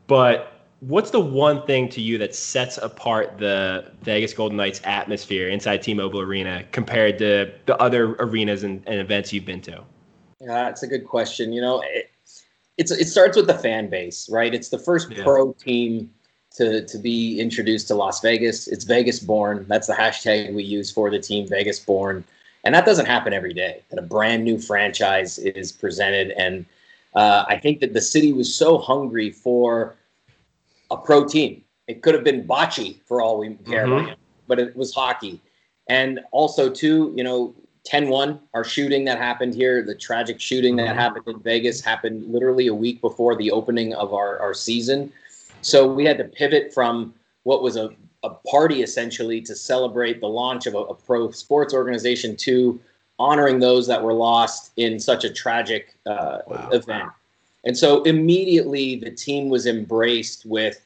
[0.07, 5.49] but what's the one thing to you that sets apart the Vegas Golden Knights atmosphere
[5.49, 9.83] inside T-Mobile Arena compared to the other arenas and, and events you've been to?
[10.41, 11.53] Yeah, that's a good question.
[11.53, 12.11] You know, it,
[12.77, 14.55] it's it starts with the fan base, right?
[14.55, 15.23] It's the first yeah.
[15.23, 16.11] pro team
[16.57, 18.69] to to be introduced to Las Vegas.
[18.69, 19.65] It's Vegas born.
[19.69, 22.23] That's the hashtag we use for the team, Vegas born.
[22.67, 23.85] And that doesn't happen every day.
[23.91, 26.67] That a brand new franchise is presented, and
[27.15, 29.95] uh, I think that the city was so hungry for
[30.91, 31.63] a pro team.
[31.87, 34.13] It could have been bocce for all we care, mm-hmm.
[34.49, 35.41] but it was hockey.
[35.89, 40.75] And also, too, you know, 10 1, our shooting that happened here, the tragic shooting
[40.75, 40.99] that mm-hmm.
[40.99, 45.13] happened in Vegas happened literally a week before the opening of our, our season.
[45.63, 47.91] So we had to pivot from what was a,
[48.27, 52.81] a party essentially to celebrate the launch of a, a pro sports organization to
[53.19, 56.69] honoring those that were lost in such a tragic uh, wow.
[56.73, 57.11] event.
[57.65, 60.85] And so immediately the team was embraced with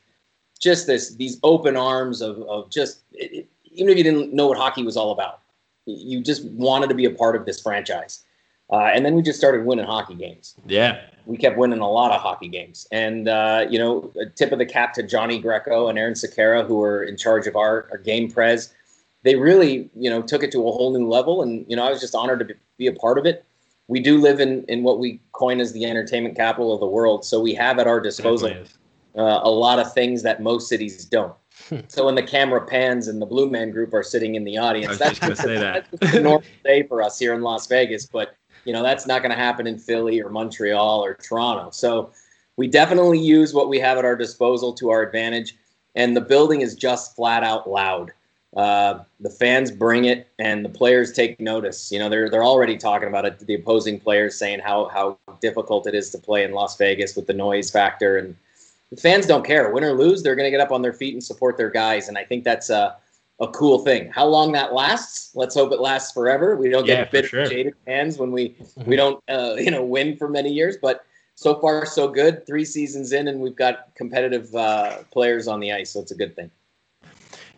[0.58, 4.46] just this these open arms of, of just it, it, even if you didn't know
[4.46, 5.40] what hockey was all about
[5.86, 8.24] you just wanted to be a part of this franchise.
[8.70, 10.54] Uh, and then we just started winning hockey games.
[10.66, 11.00] Yeah.
[11.30, 12.88] We kept winning a lot of hockey games.
[12.90, 16.66] And, uh, you know, a tip of the cap to Johnny Greco and Aaron Sequeira,
[16.66, 18.74] who were in charge of our, our game prez.
[19.22, 21.42] They really, you know, took it to a whole new level.
[21.42, 23.44] And, you know, I was just honored to be a part of it.
[23.86, 27.24] We do live in, in what we coin as the entertainment capital of the world.
[27.24, 28.52] So we have at our disposal
[29.16, 31.34] uh, a lot of things that most cities don't.
[31.86, 34.98] so when the camera pans and the Blue Man Group are sitting in the audience,
[34.98, 35.86] that's just, that.
[35.92, 38.06] that's a normal day for us here in Las Vegas.
[38.06, 41.70] But you know that's not going to happen in Philly or Montreal or Toronto.
[41.70, 42.12] So
[42.56, 45.56] we definitely use what we have at our disposal to our advantage,
[45.94, 48.12] and the building is just flat out loud.
[48.56, 51.92] Uh, the fans bring it, and the players take notice.
[51.92, 53.38] You know, they're they're already talking about it.
[53.38, 57.26] The opposing players saying how how difficult it is to play in Las Vegas with
[57.26, 58.36] the noise factor and
[58.90, 59.70] the fans don't care.
[59.70, 62.08] Win or lose, they're going to get up on their feet and support their guys.
[62.08, 62.96] And I think that's a,
[63.40, 64.10] a cool thing.
[64.10, 65.30] How long that lasts?
[65.34, 66.56] Let's hope it lasts forever.
[66.56, 67.46] We don't yeah, get bitter, sure.
[67.46, 70.76] jaded fans when we we don't uh, you know win for many years.
[70.80, 72.46] But so far so good.
[72.46, 76.16] Three seasons in, and we've got competitive uh, players on the ice, so it's a
[76.16, 76.50] good thing.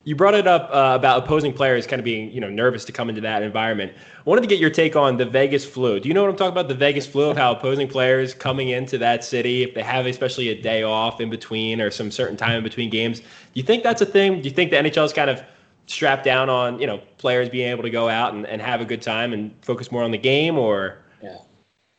[0.05, 2.93] You brought it up uh, about opposing players kind of being, you know, nervous to
[2.93, 3.93] come into that environment.
[3.95, 6.01] I wanted to get your take on the Vegas flu.
[6.01, 6.67] Do you know what I'm talking about?
[6.67, 10.49] The Vegas flu of how opposing players coming into that city, if they have especially
[10.49, 13.85] a day off in between or some certain time in between games, do you think
[13.85, 14.41] that's a thing?
[14.43, 15.45] Do you think the NHL is kind of
[15.87, 18.85] strapped down on, you know, players being able to go out and, and have a
[18.85, 20.99] good time and focus more on the game or?
[21.23, 21.39] Yeah.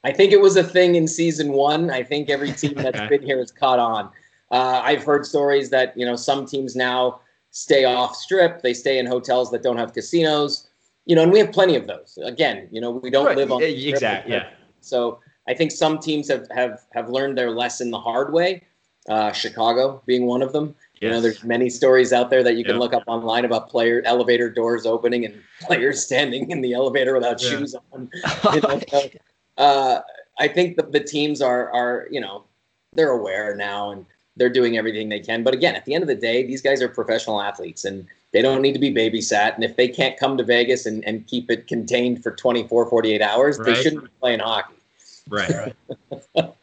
[0.04, 1.90] I think it was a thing in season one.
[1.90, 4.10] I think every team that's been here has caught on.
[4.52, 7.20] Uh, I've heard stories that, you know, some teams now–
[7.54, 8.62] stay off strip.
[8.62, 10.68] They stay in hotels that don't have casinos.
[11.06, 12.18] You know, and we have plenty of those.
[12.24, 13.38] Again, you know, we don't right.
[13.38, 14.34] live on exactly.
[14.34, 14.50] Yeah.
[14.82, 18.64] So I think some teams have have have learned their lesson the hard way.
[19.10, 20.76] Uh, Chicago being one of them.
[21.04, 24.02] You know, there's many stories out there that you can look up online about player
[24.06, 27.50] elevator doors opening and players standing in the elevator without yeah.
[27.50, 28.10] shoes on.
[28.54, 29.10] You know, so,
[29.58, 30.02] uh,
[30.40, 32.46] I think the, the teams are are you know
[32.94, 35.44] they're aware now and they're doing everything they can.
[35.44, 38.42] But again, at the end of the day, these guys are professional athletes and they
[38.42, 39.56] don't need to be babysat.
[39.56, 43.22] And if they can't come to Vegas and, and keep it contained for 24, 48
[43.22, 43.66] hours, right.
[43.66, 44.74] they shouldn't be playing hockey.
[45.30, 45.76] Right.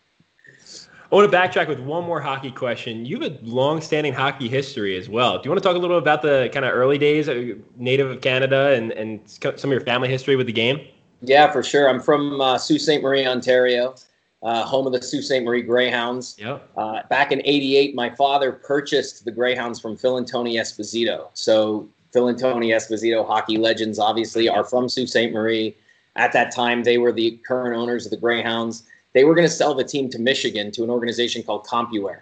[1.11, 3.05] I want to backtrack with one more hockey question.
[3.05, 5.39] You have a long-standing hockey history as well.
[5.39, 7.55] Do you want to talk a little bit about the kind of early days, uh,
[7.77, 10.81] native of Canada, and, and some of your family history with the game?
[11.21, 11.89] Yeah, for sure.
[11.89, 13.03] I'm from uh, Sault Ste.
[13.03, 13.97] Marie, Ontario,
[14.45, 15.43] uh, home of the Sault Ste.
[15.43, 16.37] Marie Greyhounds.
[16.39, 16.71] Yep.
[16.77, 21.31] Uh, back in '88, my father purchased the Greyhounds from Phil and Tony Esposito.
[21.35, 25.33] So Phil and Tony Esposito, hockey legends, obviously, are from Sault Ste.
[25.33, 25.77] Marie.
[26.15, 29.53] At that time, they were the current owners of the Greyhounds they were going to
[29.53, 32.21] sell the team to Michigan to an organization called CompuWare.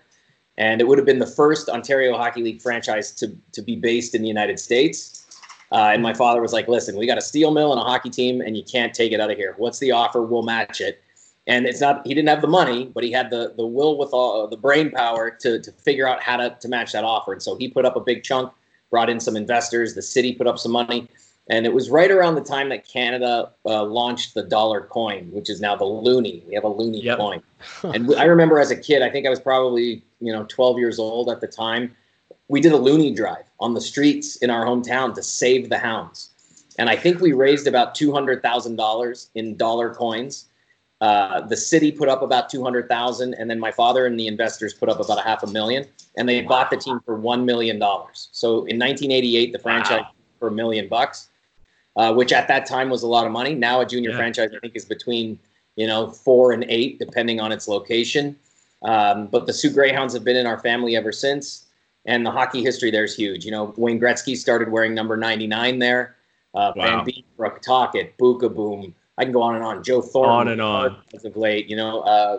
[0.56, 4.14] And it would have been the first Ontario Hockey League franchise to, to be based
[4.14, 5.26] in the United States.
[5.70, 8.10] Uh, and my father was like, listen, we got a steel mill and a hockey
[8.10, 9.54] team, and you can't take it out of here.
[9.58, 10.22] What's the offer?
[10.22, 11.02] We'll match it.
[11.46, 14.10] And it's not, he didn't have the money, but he had the, the will with
[14.12, 17.32] all the brain power to, to figure out how to, to match that offer.
[17.32, 18.52] And so he put up a big chunk,
[18.90, 19.94] brought in some investors.
[19.94, 21.08] The city put up some money.
[21.50, 25.48] And it was right around the time that Canada uh, launched the dollar coin, which
[25.48, 26.44] is now the loonie.
[26.46, 27.18] We have a loonie yep.
[27.18, 27.42] coin.
[27.82, 30.98] and I remember as a kid, I think I was probably, you know, 12 years
[30.98, 31.96] old at the time.
[32.48, 36.30] We did a loonie drive on the streets in our hometown to save the hounds.
[36.78, 40.46] And I think we raised about $200,000 in dollar coins.
[41.00, 44.88] Uh, the city put up about 200,000 and then my father and the investors put
[44.88, 46.48] up about a half a million and they wow.
[46.48, 48.28] bought the team for 1 million dollars.
[48.32, 50.10] So in 1988 the franchise wow.
[50.40, 51.28] for a million bucks
[51.98, 53.54] uh, which at that time was a lot of money.
[53.54, 54.16] Now a junior yeah.
[54.16, 55.38] franchise, I think, is between
[55.76, 58.36] you know four and eight, depending on its location.
[58.82, 61.66] Um, but the Soo Greyhounds have been in our family ever since,
[62.06, 63.44] and the hockey history there is huge.
[63.44, 66.14] You know, Wayne Gretzky started wearing number 99 there.
[66.54, 66.96] Uh, wow.
[66.96, 68.94] Van Beek, Brooke Tocchet, Beukeboom.
[69.18, 69.82] I can go on and on.
[69.82, 70.32] Joe Thornton.
[70.32, 70.96] On and on.
[71.12, 72.38] As of late, you know, uh,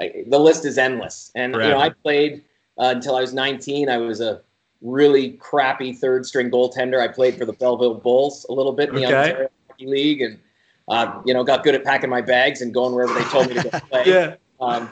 [0.00, 1.30] I, the list is endless.
[1.36, 1.70] And Forever.
[1.70, 2.42] you know, I played
[2.78, 3.88] uh, until I was 19.
[3.88, 4.42] I was a
[4.86, 7.00] really crappy third string goaltender.
[7.00, 9.16] I played for the Belleville Bulls a little bit in the okay.
[9.16, 10.38] Ontario Hockey League, and
[10.88, 13.54] uh, you know got good at packing my bags and going wherever they told me
[13.54, 14.04] to go play.
[14.06, 14.36] yeah.
[14.60, 14.90] Um,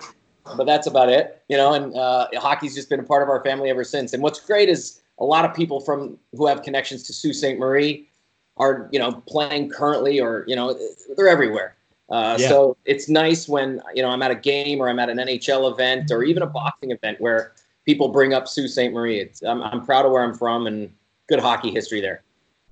[0.56, 1.72] but that's about it, you know.
[1.72, 4.12] And uh, hockey's just been a part of our family ever since.
[4.12, 7.58] And what's great is a lot of people from who have connections to Sault Ste.
[7.58, 8.08] Marie
[8.56, 10.76] are you know playing currently, or you know
[11.16, 11.76] they're everywhere.
[12.10, 12.48] Uh, yeah.
[12.48, 15.72] So it's nice when you know I'm at a game or I'm at an NHL
[15.72, 17.52] event or even a boxing event where
[17.84, 18.92] people bring up Sault Ste.
[18.92, 19.20] Marie.
[19.20, 20.92] It's, I'm, I'm proud of where I'm from and
[21.28, 22.22] good hockey history there.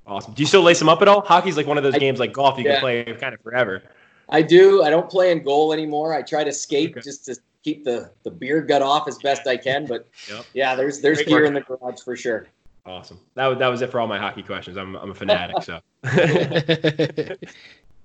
[0.07, 0.35] Awesome.
[0.35, 1.20] Do you still lace them up at all?
[1.20, 2.72] Hockey's like one of those I, games like golf you yeah.
[2.72, 3.83] can play kind of forever.
[4.29, 4.83] I do.
[4.83, 6.14] I don't play in goal anymore.
[6.14, 7.01] I try to skate okay.
[7.01, 9.87] just to keep the, the beer gut off as best I can.
[9.87, 10.44] But yep.
[10.55, 11.48] yeah, there's there's Great gear work.
[11.48, 12.46] in the garage for sure.
[12.85, 13.20] Awesome.
[13.35, 14.77] That was, that was it for all my hockey questions.
[14.77, 15.62] I'm, I'm a fanatic.
[15.62, 15.81] so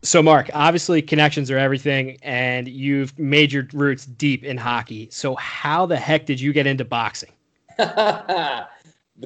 [0.03, 5.09] So, Mark, obviously connections are everything, and you've made your roots deep in hockey.
[5.11, 7.31] So, how the heck did you get into boxing?
[7.77, 8.67] the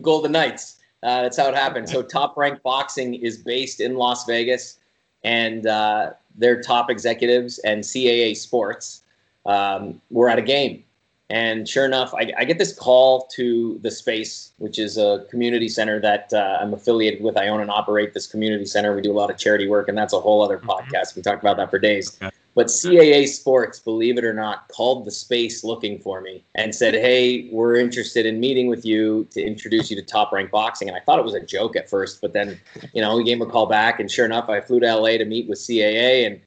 [0.01, 0.79] Golden Knights.
[1.03, 1.89] Uh, that's how it happened.
[1.89, 4.79] So, Top Rank Boxing is based in Las Vegas,
[5.23, 9.01] and uh, their top executives and CAA Sports
[9.45, 10.83] um, were at a game
[11.31, 15.69] and sure enough, I, I, get this call to the space, which is a community
[15.69, 17.37] center that uh, I'm affiliated with.
[17.37, 18.93] I own and operate this community center.
[18.93, 20.69] We do a lot of charity work, and that's a whole other mm-hmm.
[20.69, 21.15] podcast.
[21.15, 22.19] We talk about that for days.
[22.53, 26.95] But CAA Sports, believe it or not, called the space looking for me and said,
[26.95, 30.89] Hey, we're interested in meeting with you to introduce you to top rank boxing.
[30.89, 32.59] And I thought it was a joke at first, but then,
[32.93, 34.01] you know, we gave him a call back.
[34.01, 36.41] And sure enough, I flew to LA to meet with CAA and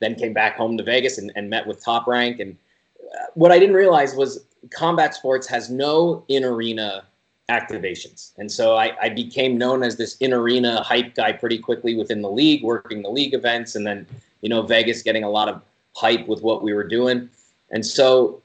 [0.00, 2.38] then came back home to Vegas and, and met with top rank.
[2.38, 2.58] And
[3.34, 7.04] what I didn't realize was combat sports has no in arena
[7.48, 8.32] activations.
[8.38, 12.22] And so I, I, became known as this in arena hype guy pretty quickly within
[12.22, 14.04] the league, working the league events, and then,
[14.40, 15.62] you know, Vegas getting a lot of
[15.94, 17.28] hype with what we were doing.
[17.70, 18.42] And so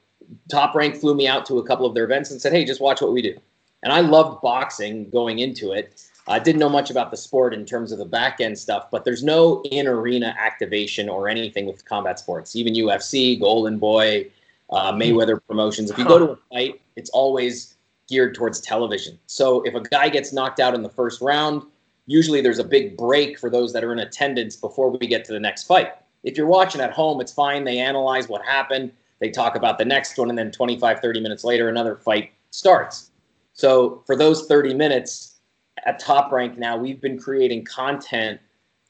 [0.48, 2.80] Top Rank flew me out to a couple of their events and said, hey, just
[2.80, 3.36] watch what we do.
[3.82, 6.00] And I loved boxing going into it.
[6.28, 9.04] I didn't know much about the sport in terms of the back end stuff, but
[9.04, 12.54] there's no in arena activation or anything with combat sports.
[12.54, 14.28] Even UFC, Golden Boy,
[14.72, 15.90] uh, Mayweather promotions.
[15.90, 17.76] If you go to a fight, it's always
[18.08, 19.18] geared towards television.
[19.26, 21.62] So if a guy gets knocked out in the first round,
[22.06, 25.32] usually there's a big break for those that are in attendance before we get to
[25.32, 25.92] the next fight.
[26.24, 27.64] If you're watching at home, it's fine.
[27.64, 31.44] They analyze what happened, they talk about the next one, and then 25, 30 minutes
[31.44, 33.10] later, another fight starts.
[33.54, 35.40] So for those 30 minutes
[35.84, 38.40] at top rank now, we've been creating content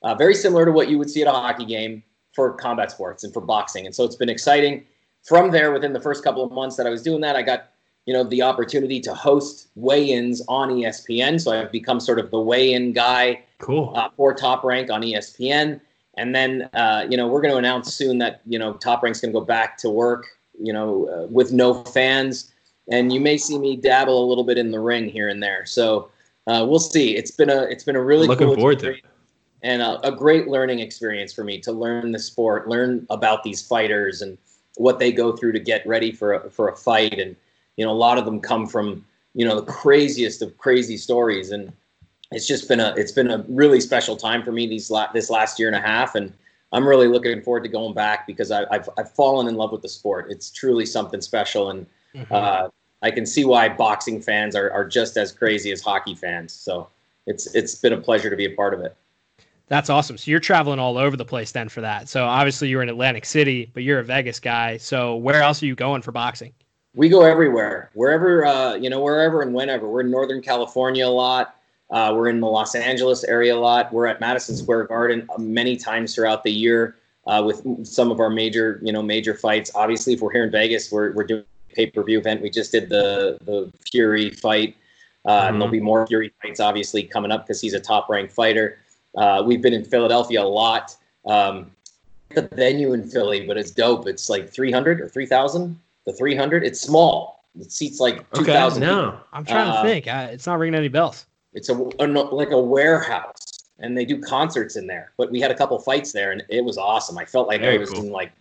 [0.02, 2.02] uh, very similar to what you would see at a hockey game
[2.34, 3.86] for combat sports and for boxing.
[3.86, 4.84] And so it's been exciting
[5.22, 7.72] from there, within the first couple of months that I was doing that, I got
[8.06, 11.40] you know, the opportunity to host weigh-ins on ESPN.
[11.40, 13.92] So I've become sort of the weigh-in guy cool.
[13.94, 15.80] uh, for Top Rank on ESPN.
[16.16, 19.20] And then, uh, you know, we're going to announce soon that, you know, Top Rank's
[19.20, 20.26] going to go back to work,
[20.61, 22.52] you know, uh, with no fans.
[22.90, 25.64] And you may see me dabble a little bit in the ring here and there.
[25.64, 26.11] So
[26.48, 27.16] uh, we'll see.
[27.16, 29.04] It's been a, it's been a really looking cool forward to it.
[29.62, 33.62] and a, a great learning experience for me to learn the sport, learn about these
[33.62, 34.37] fighters and
[34.76, 37.18] what they go through to get ready for a, for a fight.
[37.18, 37.37] And,
[37.76, 39.04] you know, a lot of them come from,
[39.35, 41.50] you know, the craziest of crazy stories.
[41.50, 41.72] And
[42.30, 45.30] it's just been a, it's been a really special time for me these la- this
[45.30, 46.14] last year and a half.
[46.14, 46.32] And
[46.72, 49.82] I'm really looking forward to going back because I, I've, I've fallen in love with
[49.82, 50.26] the sport.
[50.30, 51.70] It's truly something special.
[51.70, 52.35] And, Mm-hmm.
[52.35, 52.68] uh,
[53.00, 56.52] I can see why boxing fans are, are just as crazy as hockey fans.
[56.52, 56.88] So
[57.26, 58.94] it's, it's been a pleasure to be a part of it.
[59.72, 60.18] That's awesome.
[60.18, 62.08] So you're traveling all over the place then for that.
[62.08, 64.76] So obviously you're in Atlantic City, but you're a Vegas guy.
[64.76, 66.52] So where else are you going for boxing?
[66.94, 69.88] we go everywhere, wherever uh, you know, wherever and whenever.
[69.88, 71.56] We're in Northern California a lot.
[71.90, 73.92] Uh, we're in the Los Angeles area a lot.
[73.92, 78.20] We're at Madison Square Garden uh, many times throughout the year uh, with some of
[78.20, 79.70] our major, you know, major fights.
[79.74, 82.42] Obviously, if we're here in Vegas, we're we're doing a pay per view event.
[82.42, 84.76] We just did the the Fury fight,
[85.26, 88.32] uh, and there'll be more Fury fights obviously coming up because he's a top ranked
[88.32, 88.78] fighter.
[89.16, 90.96] Uh, we've been in Philadelphia a lot.
[91.27, 91.70] Um,
[92.35, 94.07] the venue in Philly, but it's dope.
[94.07, 99.03] It's like 300 or 3,000 the 300 it's small it seats like 2000 Okay, people.
[99.12, 99.20] no.
[99.33, 100.09] I'm trying Uh, to think.
[100.09, 101.27] I, it's not ringing any bells.
[101.53, 103.37] it's a, a like a warehouse
[103.79, 106.64] and they do concerts in there but we had a couple fights there and it
[106.64, 108.01] was awesome i felt like i was cool.
[108.01, 108.33] in like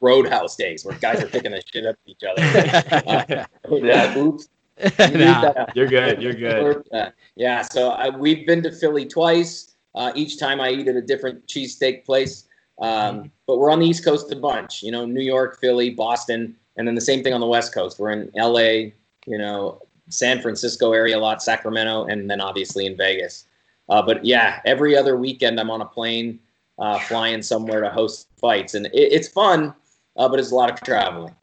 [0.00, 2.42] roadhouse days where guys are picking the shit up of each other
[3.70, 4.48] Uh, yeah, oops
[4.82, 5.00] You Nah.
[5.08, 5.76] leave that out.
[5.76, 6.20] You're good.
[6.22, 6.82] You're good.
[6.92, 9.73] Uh, yeah, so I, we've been to Philly twice.
[9.94, 12.46] Uh, each time I eat at a different cheesesteak place.
[12.80, 16.56] Um, but we're on the East Coast a bunch, you know, New York, Philly, Boston,
[16.76, 17.98] and then the same thing on the West Coast.
[17.98, 18.90] We're in LA,
[19.26, 23.46] you know, San Francisco area a lot, Sacramento, and then obviously in Vegas.
[23.88, 26.40] Uh, but yeah, every other weekend I'm on a plane
[26.78, 29.74] uh, flying somewhere to host fights, and it, it's fun,
[30.16, 31.34] uh, but it's a lot of traveling.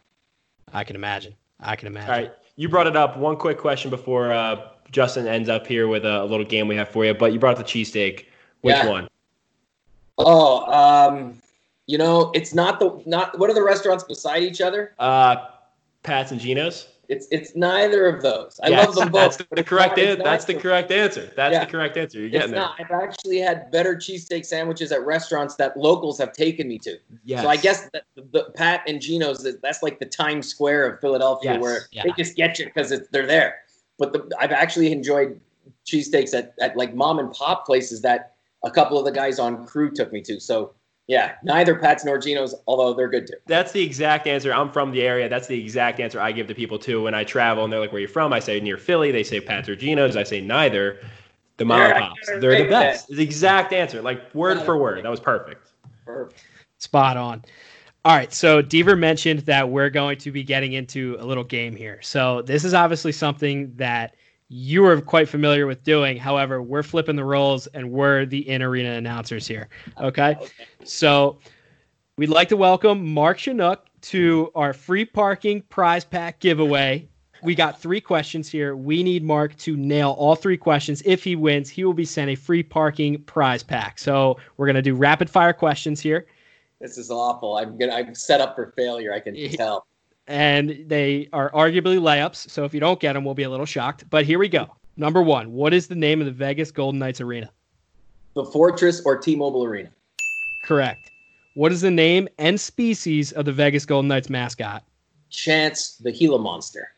[0.73, 1.35] I can imagine.
[1.59, 2.09] I can imagine.
[2.09, 2.33] All right.
[2.55, 3.17] You brought it up.
[3.17, 6.75] One quick question before uh, Justin ends up here with a, a little game we
[6.75, 7.13] have for you.
[7.13, 8.25] But you brought up the cheesesteak.
[8.61, 8.87] Which Yeah.
[8.87, 9.09] one?
[10.17, 11.41] Oh, um,
[11.87, 13.37] you know, it's not the not.
[13.39, 14.93] What are the restaurants beside each other?
[14.99, 15.35] Uh,
[16.03, 16.87] Pat's and Geno's.
[17.09, 18.57] It's it's neither of those.
[18.63, 19.37] I Yes, love them both.
[19.37, 19.97] That's the, correct.
[19.97, 21.29] not- an- that's the correct answer.
[21.35, 21.65] That's Yeah.
[21.65, 22.19] the correct answer.
[22.19, 22.59] You're getting there.
[22.61, 22.75] not.
[22.79, 26.97] I've actually had better cheesesteak sandwiches at restaurants that locals have taken me to.
[27.25, 27.41] Yes.
[27.41, 31.01] So I guess that the, the Pat and that- that's like the Times Square of
[31.01, 31.61] Philadelphia, Yes.
[31.61, 32.03] where Yeah.
[32.03, 33.57] they just get you because they're there.
[33.97, 35.37] But the, I've actually enjoyed
[35.85, 38.30] cheesesteaks at, at like mom and pop places that
[38.63, 40.39] a couple of the guys on crew took me to.
[40.39, 40.73] So
[41.07, 43.33] yeah, neither Pat's nor Geno's, although they're good too.
[43.45, 44.53] That's the exact answer.
[44.53, 45.27] I'm from the area.
[45.27, 47.91] That's the exact answer I give to people too when I travel and they're like,
[47.91, 49.11] "Where are you from?" I say near Philly.
[49.11, 50.15] They say Pat's or Geno's.
[50.15, 50.99] I say neither.
[51.57, 53.07] The mom and Yeah, They're the think best.
[53.09, 55.03] The exact answer, like word for word.
[55.03, 55.71] That was perfect.
[56.05, 56.43] Perfect.
[56.77, 57.43] Spot on.
[58.03, 58.33] All right.
[58.33, 61.99] So Deaver mentioned that we're going to be getting into a little game here.
[62.01, 64.15] So this is obviously something that
[64.53, 66.17] you are quite familiar with doing.
[66.17, 69.69] However, we're flipping the roles and we're the in arena announcers here.
[69.97, 70.35] Okay.
[70.83, 71.39] So
[72.17, 77.07] we'd like to welcome Mark Chinook to our free parking prize pack giveaway.
[77.43, 78.75] We got three questions here.
[78.75, 81.01] We need Mark to nail all three questions.
[81.05, 83.99] If he wins, he will be sent a free parking prize pack.
[83.99, 86.27] So we're going to do rapid fire questions here.
[86.81, 87.55] This is awful.
[87.55, 87.93] I'm gonna.
[87.93, 89.13] I'm set up for failure.
[89.13, 89.85] I can tell.
[90.27, 92.49] And they are arguably layups.
[92.49, 94.09] So if you don't get them, we'll be a little shocked.
[94.09, 94.75] But here we go.
[94.97, 97.49] Number one, what is the name of the Vegas Golden Knights Arena?
[98.35, 99.89] The Fortress or T-Mobile Arena.
[100.63, 101.11] Correct.
[101.55, 104.83] What is the name and species of the Vegas Golden Knights mascot?
[105.29, 106.89] Chance the Gila Monster.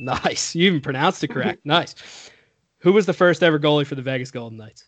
[0.00, 0.54] Nice.
[0.54, 1.60] You even pronounced it correct.
[1.64, 1.94] nice.
[2.78, 4.84] Who was the first ever goalie for the Vegas Golden Knights?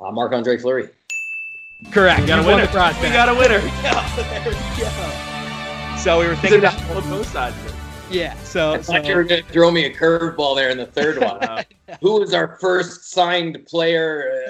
[0.00, 0.88] Uh, Marc Andre Fleury.
[1.90, 2.20] Correct.
[2.22, 2.66] We got a winner.
[2.66, 5.30] the We got a winner.
[6.04, 7.56] So we were thinking about national on both sides.
[7.56, 8.14] of it.
[8.14, 8.36] yeah.
[8.42, 10.84] So, I thought you so were going to throw me a curveball there in the
[10.84, 11.38] third one.
[11.88, 14.44] Uh, Who was our first signed player?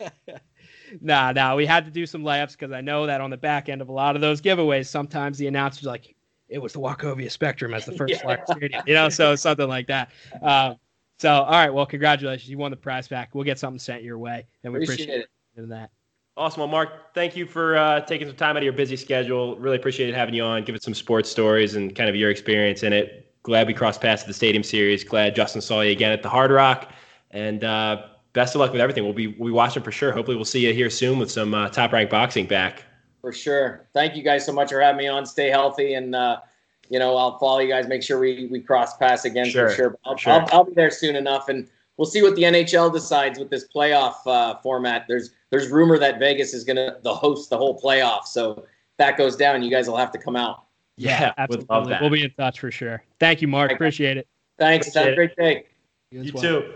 [0.00, 0.10] Uh,
[1.00, 1.56] nah, nah.
[1.56, 3.88] We had to do some layups because I know that on the back end of
[3.88, 6.14] a lot of those giveaways, sometimes the announcer's like,
[6.48, 8.36] "It was the Wachovia Spectrum as the first Yeah.
[8.44, 10.12] Stadium," you know, so something like that.
[10.40, 10.76] Um,
[11.18, 11.70] so, all right.
[11.70, 12.48] Well, congratulations.
[12.48, 13.34] You won the prize pack.
[13.34, 15.68] We'll get something sent your way, and we appreciate appreciate it.
[15.68, 15.90] that.
[16.36, 16.60] Awesome.
[16.60, 19.56] Well, Mark, thank you for uh, taking some time out of your busy schedule.
[19.56, 22.92] Really appreciated having you on, giving some sports stories and kind of your experience in
[22.92, 23.32] it.
[23.44, 25.04] Glad we crossed paths at the Stadium Series.
[25.04, 26.90] Glad Justin saw you again at the Hard Rock.
[27.30, 29.04] And uh, best of luck with everything.
[29.04, 30.12] We'll be we'll be watching for sure.
[30.12, 32.84] Hopefully, we'll see you here soon with some uh, top ranked boxing back.
[33.20, 33.86] For sure.
[33.92, 35.26] Thank you guys so much for having me on.
[35.26, 36.40] Stay healthy and uh,
[36.88, 37.86] you know, I'll follow you guys.
[37.86, 39.98] Make sure we we cross paths again Sure, for sure.
[40.04, 40.32] I'll, sure.
[40.32, 43.66] I'll, I'll be there soon enough, and we'll see what the NHL decides with this
[43.74, 45.06] playoff uh, format.
[45.08, 48.24] There's there's rumor that Vegas is gonna the host the whole playoff.
[48.24, 48.64] So if
[48.98, 50.64] that goes down, you guys will have to come out.
[50.96, 51.66] Yeah, would absolutely.
[51.70, 52.00] love that.
[52.00, 53.04] We'll be in touch for sure.
[53.20, 53.66] Thank you, Mark.
[53.70, 53.74] Okay.
[53.76, 54.26] Appreciate it.
[54.58, 54.92] Thanks.
[54.94, 55.66] Have a great day.
[56.10, 56.42] You as well.
[56.42, 56.72] too.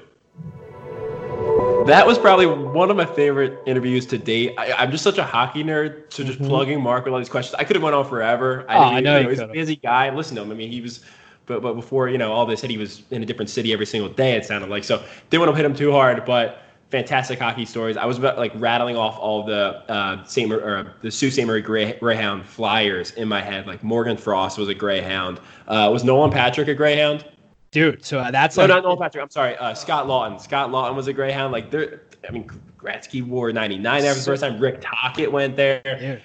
[1.87, 4.55] That was probably one of my favorite interviews to date.
[4.59, 6.47] I, I'm just such a hockey nerd, so just Mhm.
[6.49, 7.55] plugging Mark with all these questions.
[7.55, 8.65] I could have went on forever.
[8.69, 9.55] Oh, I didn't know even- you he's a could've.
[9.55, 10.15] busy guy.
[10.15, 10.51] Listen to him.
[10.53, 11.01] I mean, he was,
[11.47, 13.87] but but before you know all this, hit, he was in a different city every
[13.87, 14.37] single day.
[14.37, 15.03] It sounded like so.
[15.31, 16.61] Didn't want to hit him too hard, but
[16.91, 17.97] fantastic hockey stories.
[17.97, 21.45] I was about like rattling off all the uh, Saint Mar- or the Sault Ste.
[21.45, 23.67] Marie Greyhound flyers in my head.
[23.67, 25.41] Like Morgan Frost was a Greyhound.
[25.67, 27.25] Uh, was Nolan Patrick a Greyhound?
[27.71, 29.23] Dude, so uh, that's No, like- not Nolan Patrick.
[29.23, 29.57] I'm sorry.
[29.59, 30.41] Uh, Scott Laughton.
[30.41, 31.53] Scott Laughton was a Greyhound.
[31.53, 34.59] Like there, I mean, Gretzky wore 99 there for the first time.
[34.59, 35.83] Rick Tocchet went there.
[36.01, 36.23] Dude,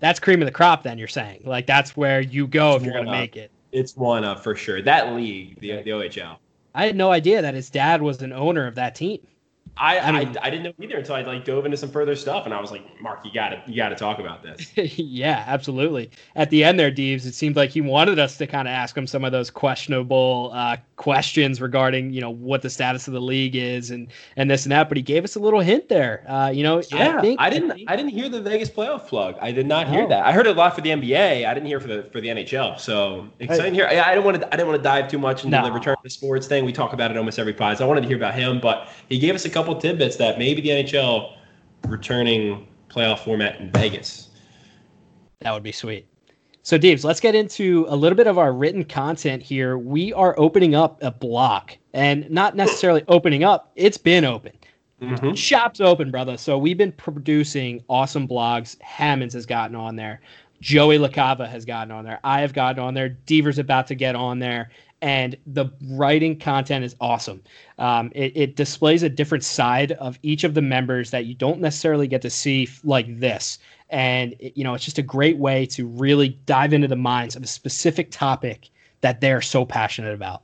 [0.00, 0.82] that's cream of the crop.
[0.82, 3.16] Then you're saying like that's where you go if you're gonna up.
[3.16, 3.52] make it.
[3.70, 4.82] It's one of for sure.
[4.82, 6.38] That league, the the OHL.
[6.74, 9.20] I had no idea that his dad was an owner of that team.
[9.76, 12.14] I, I I, mean- I, didn't know either until I like dove into some further
[12.14, 14.70] stuff, and I was like, Mark, you got to you got to talk about this.
[14.98, 16.10] yeah, absolutely.
[16.36, 18.96] At the end there, Deeves, it seemed like he wanted us to kind of ask
[18.96, 23.20] him some of those questionable uh, questions regarding, you know, what the status of the
[23.20, 24.88] league is and and this and that.
[24.88, 26.24] But he gave us a little hint there.
[26.28, 29.06] Uh, you know, Yeah, I, think, I didn't think- I didn't hear the Vegas playoff
[29.08, 29.36] plug.
[29.40, 30.08] I did not hear Oh.
[30.08, 30.26] that.
[30.26, 31.46] I heard it a lot for the NBA.
[31.46, 32.78] I didn't hear for the for the NHL.
[32.78, 33.86] So exciting here.
[33.86, 35.64] I, I didn't want to I didn't want to dive too much into No.
[35.64, 36.64] the return to sports thing.
[36.66, 37.78] We talk about it almost every pod.
[37.78, 40.38] So I wanted to hear about him, but he gave us a couple tidbits that
[40.38, 41.34] maybe the NHL
[41.88, 44.28] returning playoff format in Vegas.
[45.40, 46.06] That would be sweet.
[46.64, 49.76] So, Deeves, let's get into a little bit of our written content here.
[49.78, 54.52] We are opening up a block and not necessarily opening up, it's been open.
[55.00, 55.36] Mhm.
[55.36, 56.36] Shop's open, brother.
[56.36, 58.80] So, we've been producing awesome blogs.
[58.80, 60.20] Hammonds has gotten on there.
[60.60, 62.20] Joey LaCava has gotten on there.
[62.22, 63.08] I have gotten on there.
[63.08, 64.70] Deaver's about to get on there.
[65.02, 67.42] And the writing content is awesome.
[67.78, 71.60] Um, it, it displays a different side of each of the members that you don't
[71.60, 73.58] necessarily get to see like this
[73.92, 77.36] and it- you know it's just a great way to really dive into the minds
[77.36, 78.70] of a specific topic
[79.02, 80.42] that they're so passionate about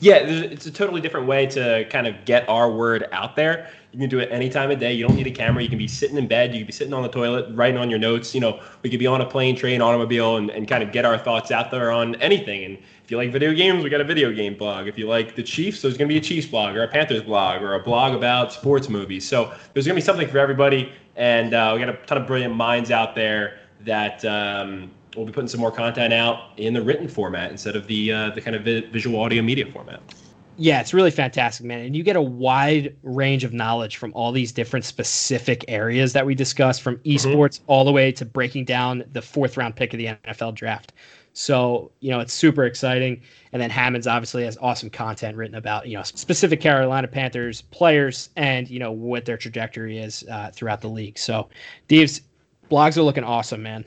[0.00, 3.70] Yeah, it's a totally different way to kind of get our word out there.
[3.92, 4.92] You can do it any time of day.
[4.92, 5.62] You don't need a camera.
[5.62, 6.52] You can be sitting in bed.
[6.52, 8.34] You can be sitting on the toilet, writing on your notes.
[8.34, 11.04] You know, we could be on a plane, train, automobile, and, and kind of get
[11.04, 12.64] our thoughts out there on anything.
[12.64, 12.78] And
[13.10, 14.86] if you like video games, we got a video game blog.
[14.86, 17.24] If you like the Chiefs, there's going to be a Chiefs blog or a Panthers
[17.24, 19.26] blog or a blog about sports movies.
[19.26, 20.92] So there's going to be something for everybody.
[21.16, 25.32] And uh, we got a ton of brilliant minds out there that um, we'll be
[25.32, 28.54] putting some more content out in the written format instead of the uh, the kind
[28.54, 30.00] of vi- visual audio media format.
[30.56, 34.30] yeah it's really fantastic man and you get a wide range of knowledge from all
[34.30, 39.02] these different specific areas that we discuss from esports all the way to breaking down
[39.12, 40.92] the fourth round pick of the nfl draft
[41.32, 43.20] so you know it's super exciting
[43.52, 48.30] and then hammonds obviously has awesome content written about you know specific carolina panthers players
[48.36, 51.48] and you know what their trajectory is uh, throughout the league so
[51.88, 52.22] Deeves,
[52.70, 53.84] blogs are looking awesome man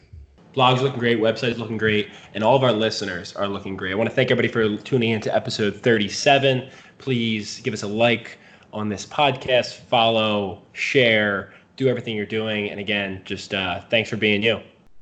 [0.53, 3.91] Blog's looking great, website's looking great, and all of our listeners are looking great.
[3.91, 6.69] I want to thank everybody for tuning in to episode 37.
[6.99, 8.37] Please give us a like
[8.71, 12.69] on this podcast, follow, share, do everything you're doing.
[12.69, 14.59] And again, just uh, thanks for being you.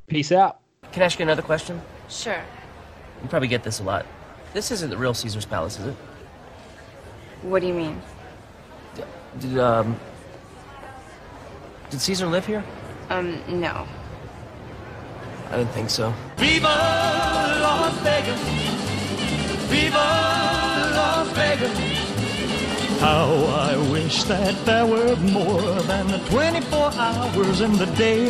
[0.07, 0.60] peace out
[0.91, 1.81] Can I ask you another question?
[2.09, 2.41] Sure.
[3.23, 4.05] You probably get this a lot.
[4.53, 5.95] This isn't the real Caesar's Palace, is it?
[7.43, 8.01] What do you mean?
[9.39, 9.97] Did, um.
[11.89, 12.63] Did Caesar live here?
[13.09, 13.87] Um, no.
[15.49, 16.13] I didn't think so.
[16.37, 18.41] Viva Las Vegas!
[19.69, 22.99] Viva Las Vegas!
[22.99, 28.29] How I wish that there were more than the 24 hours in the day.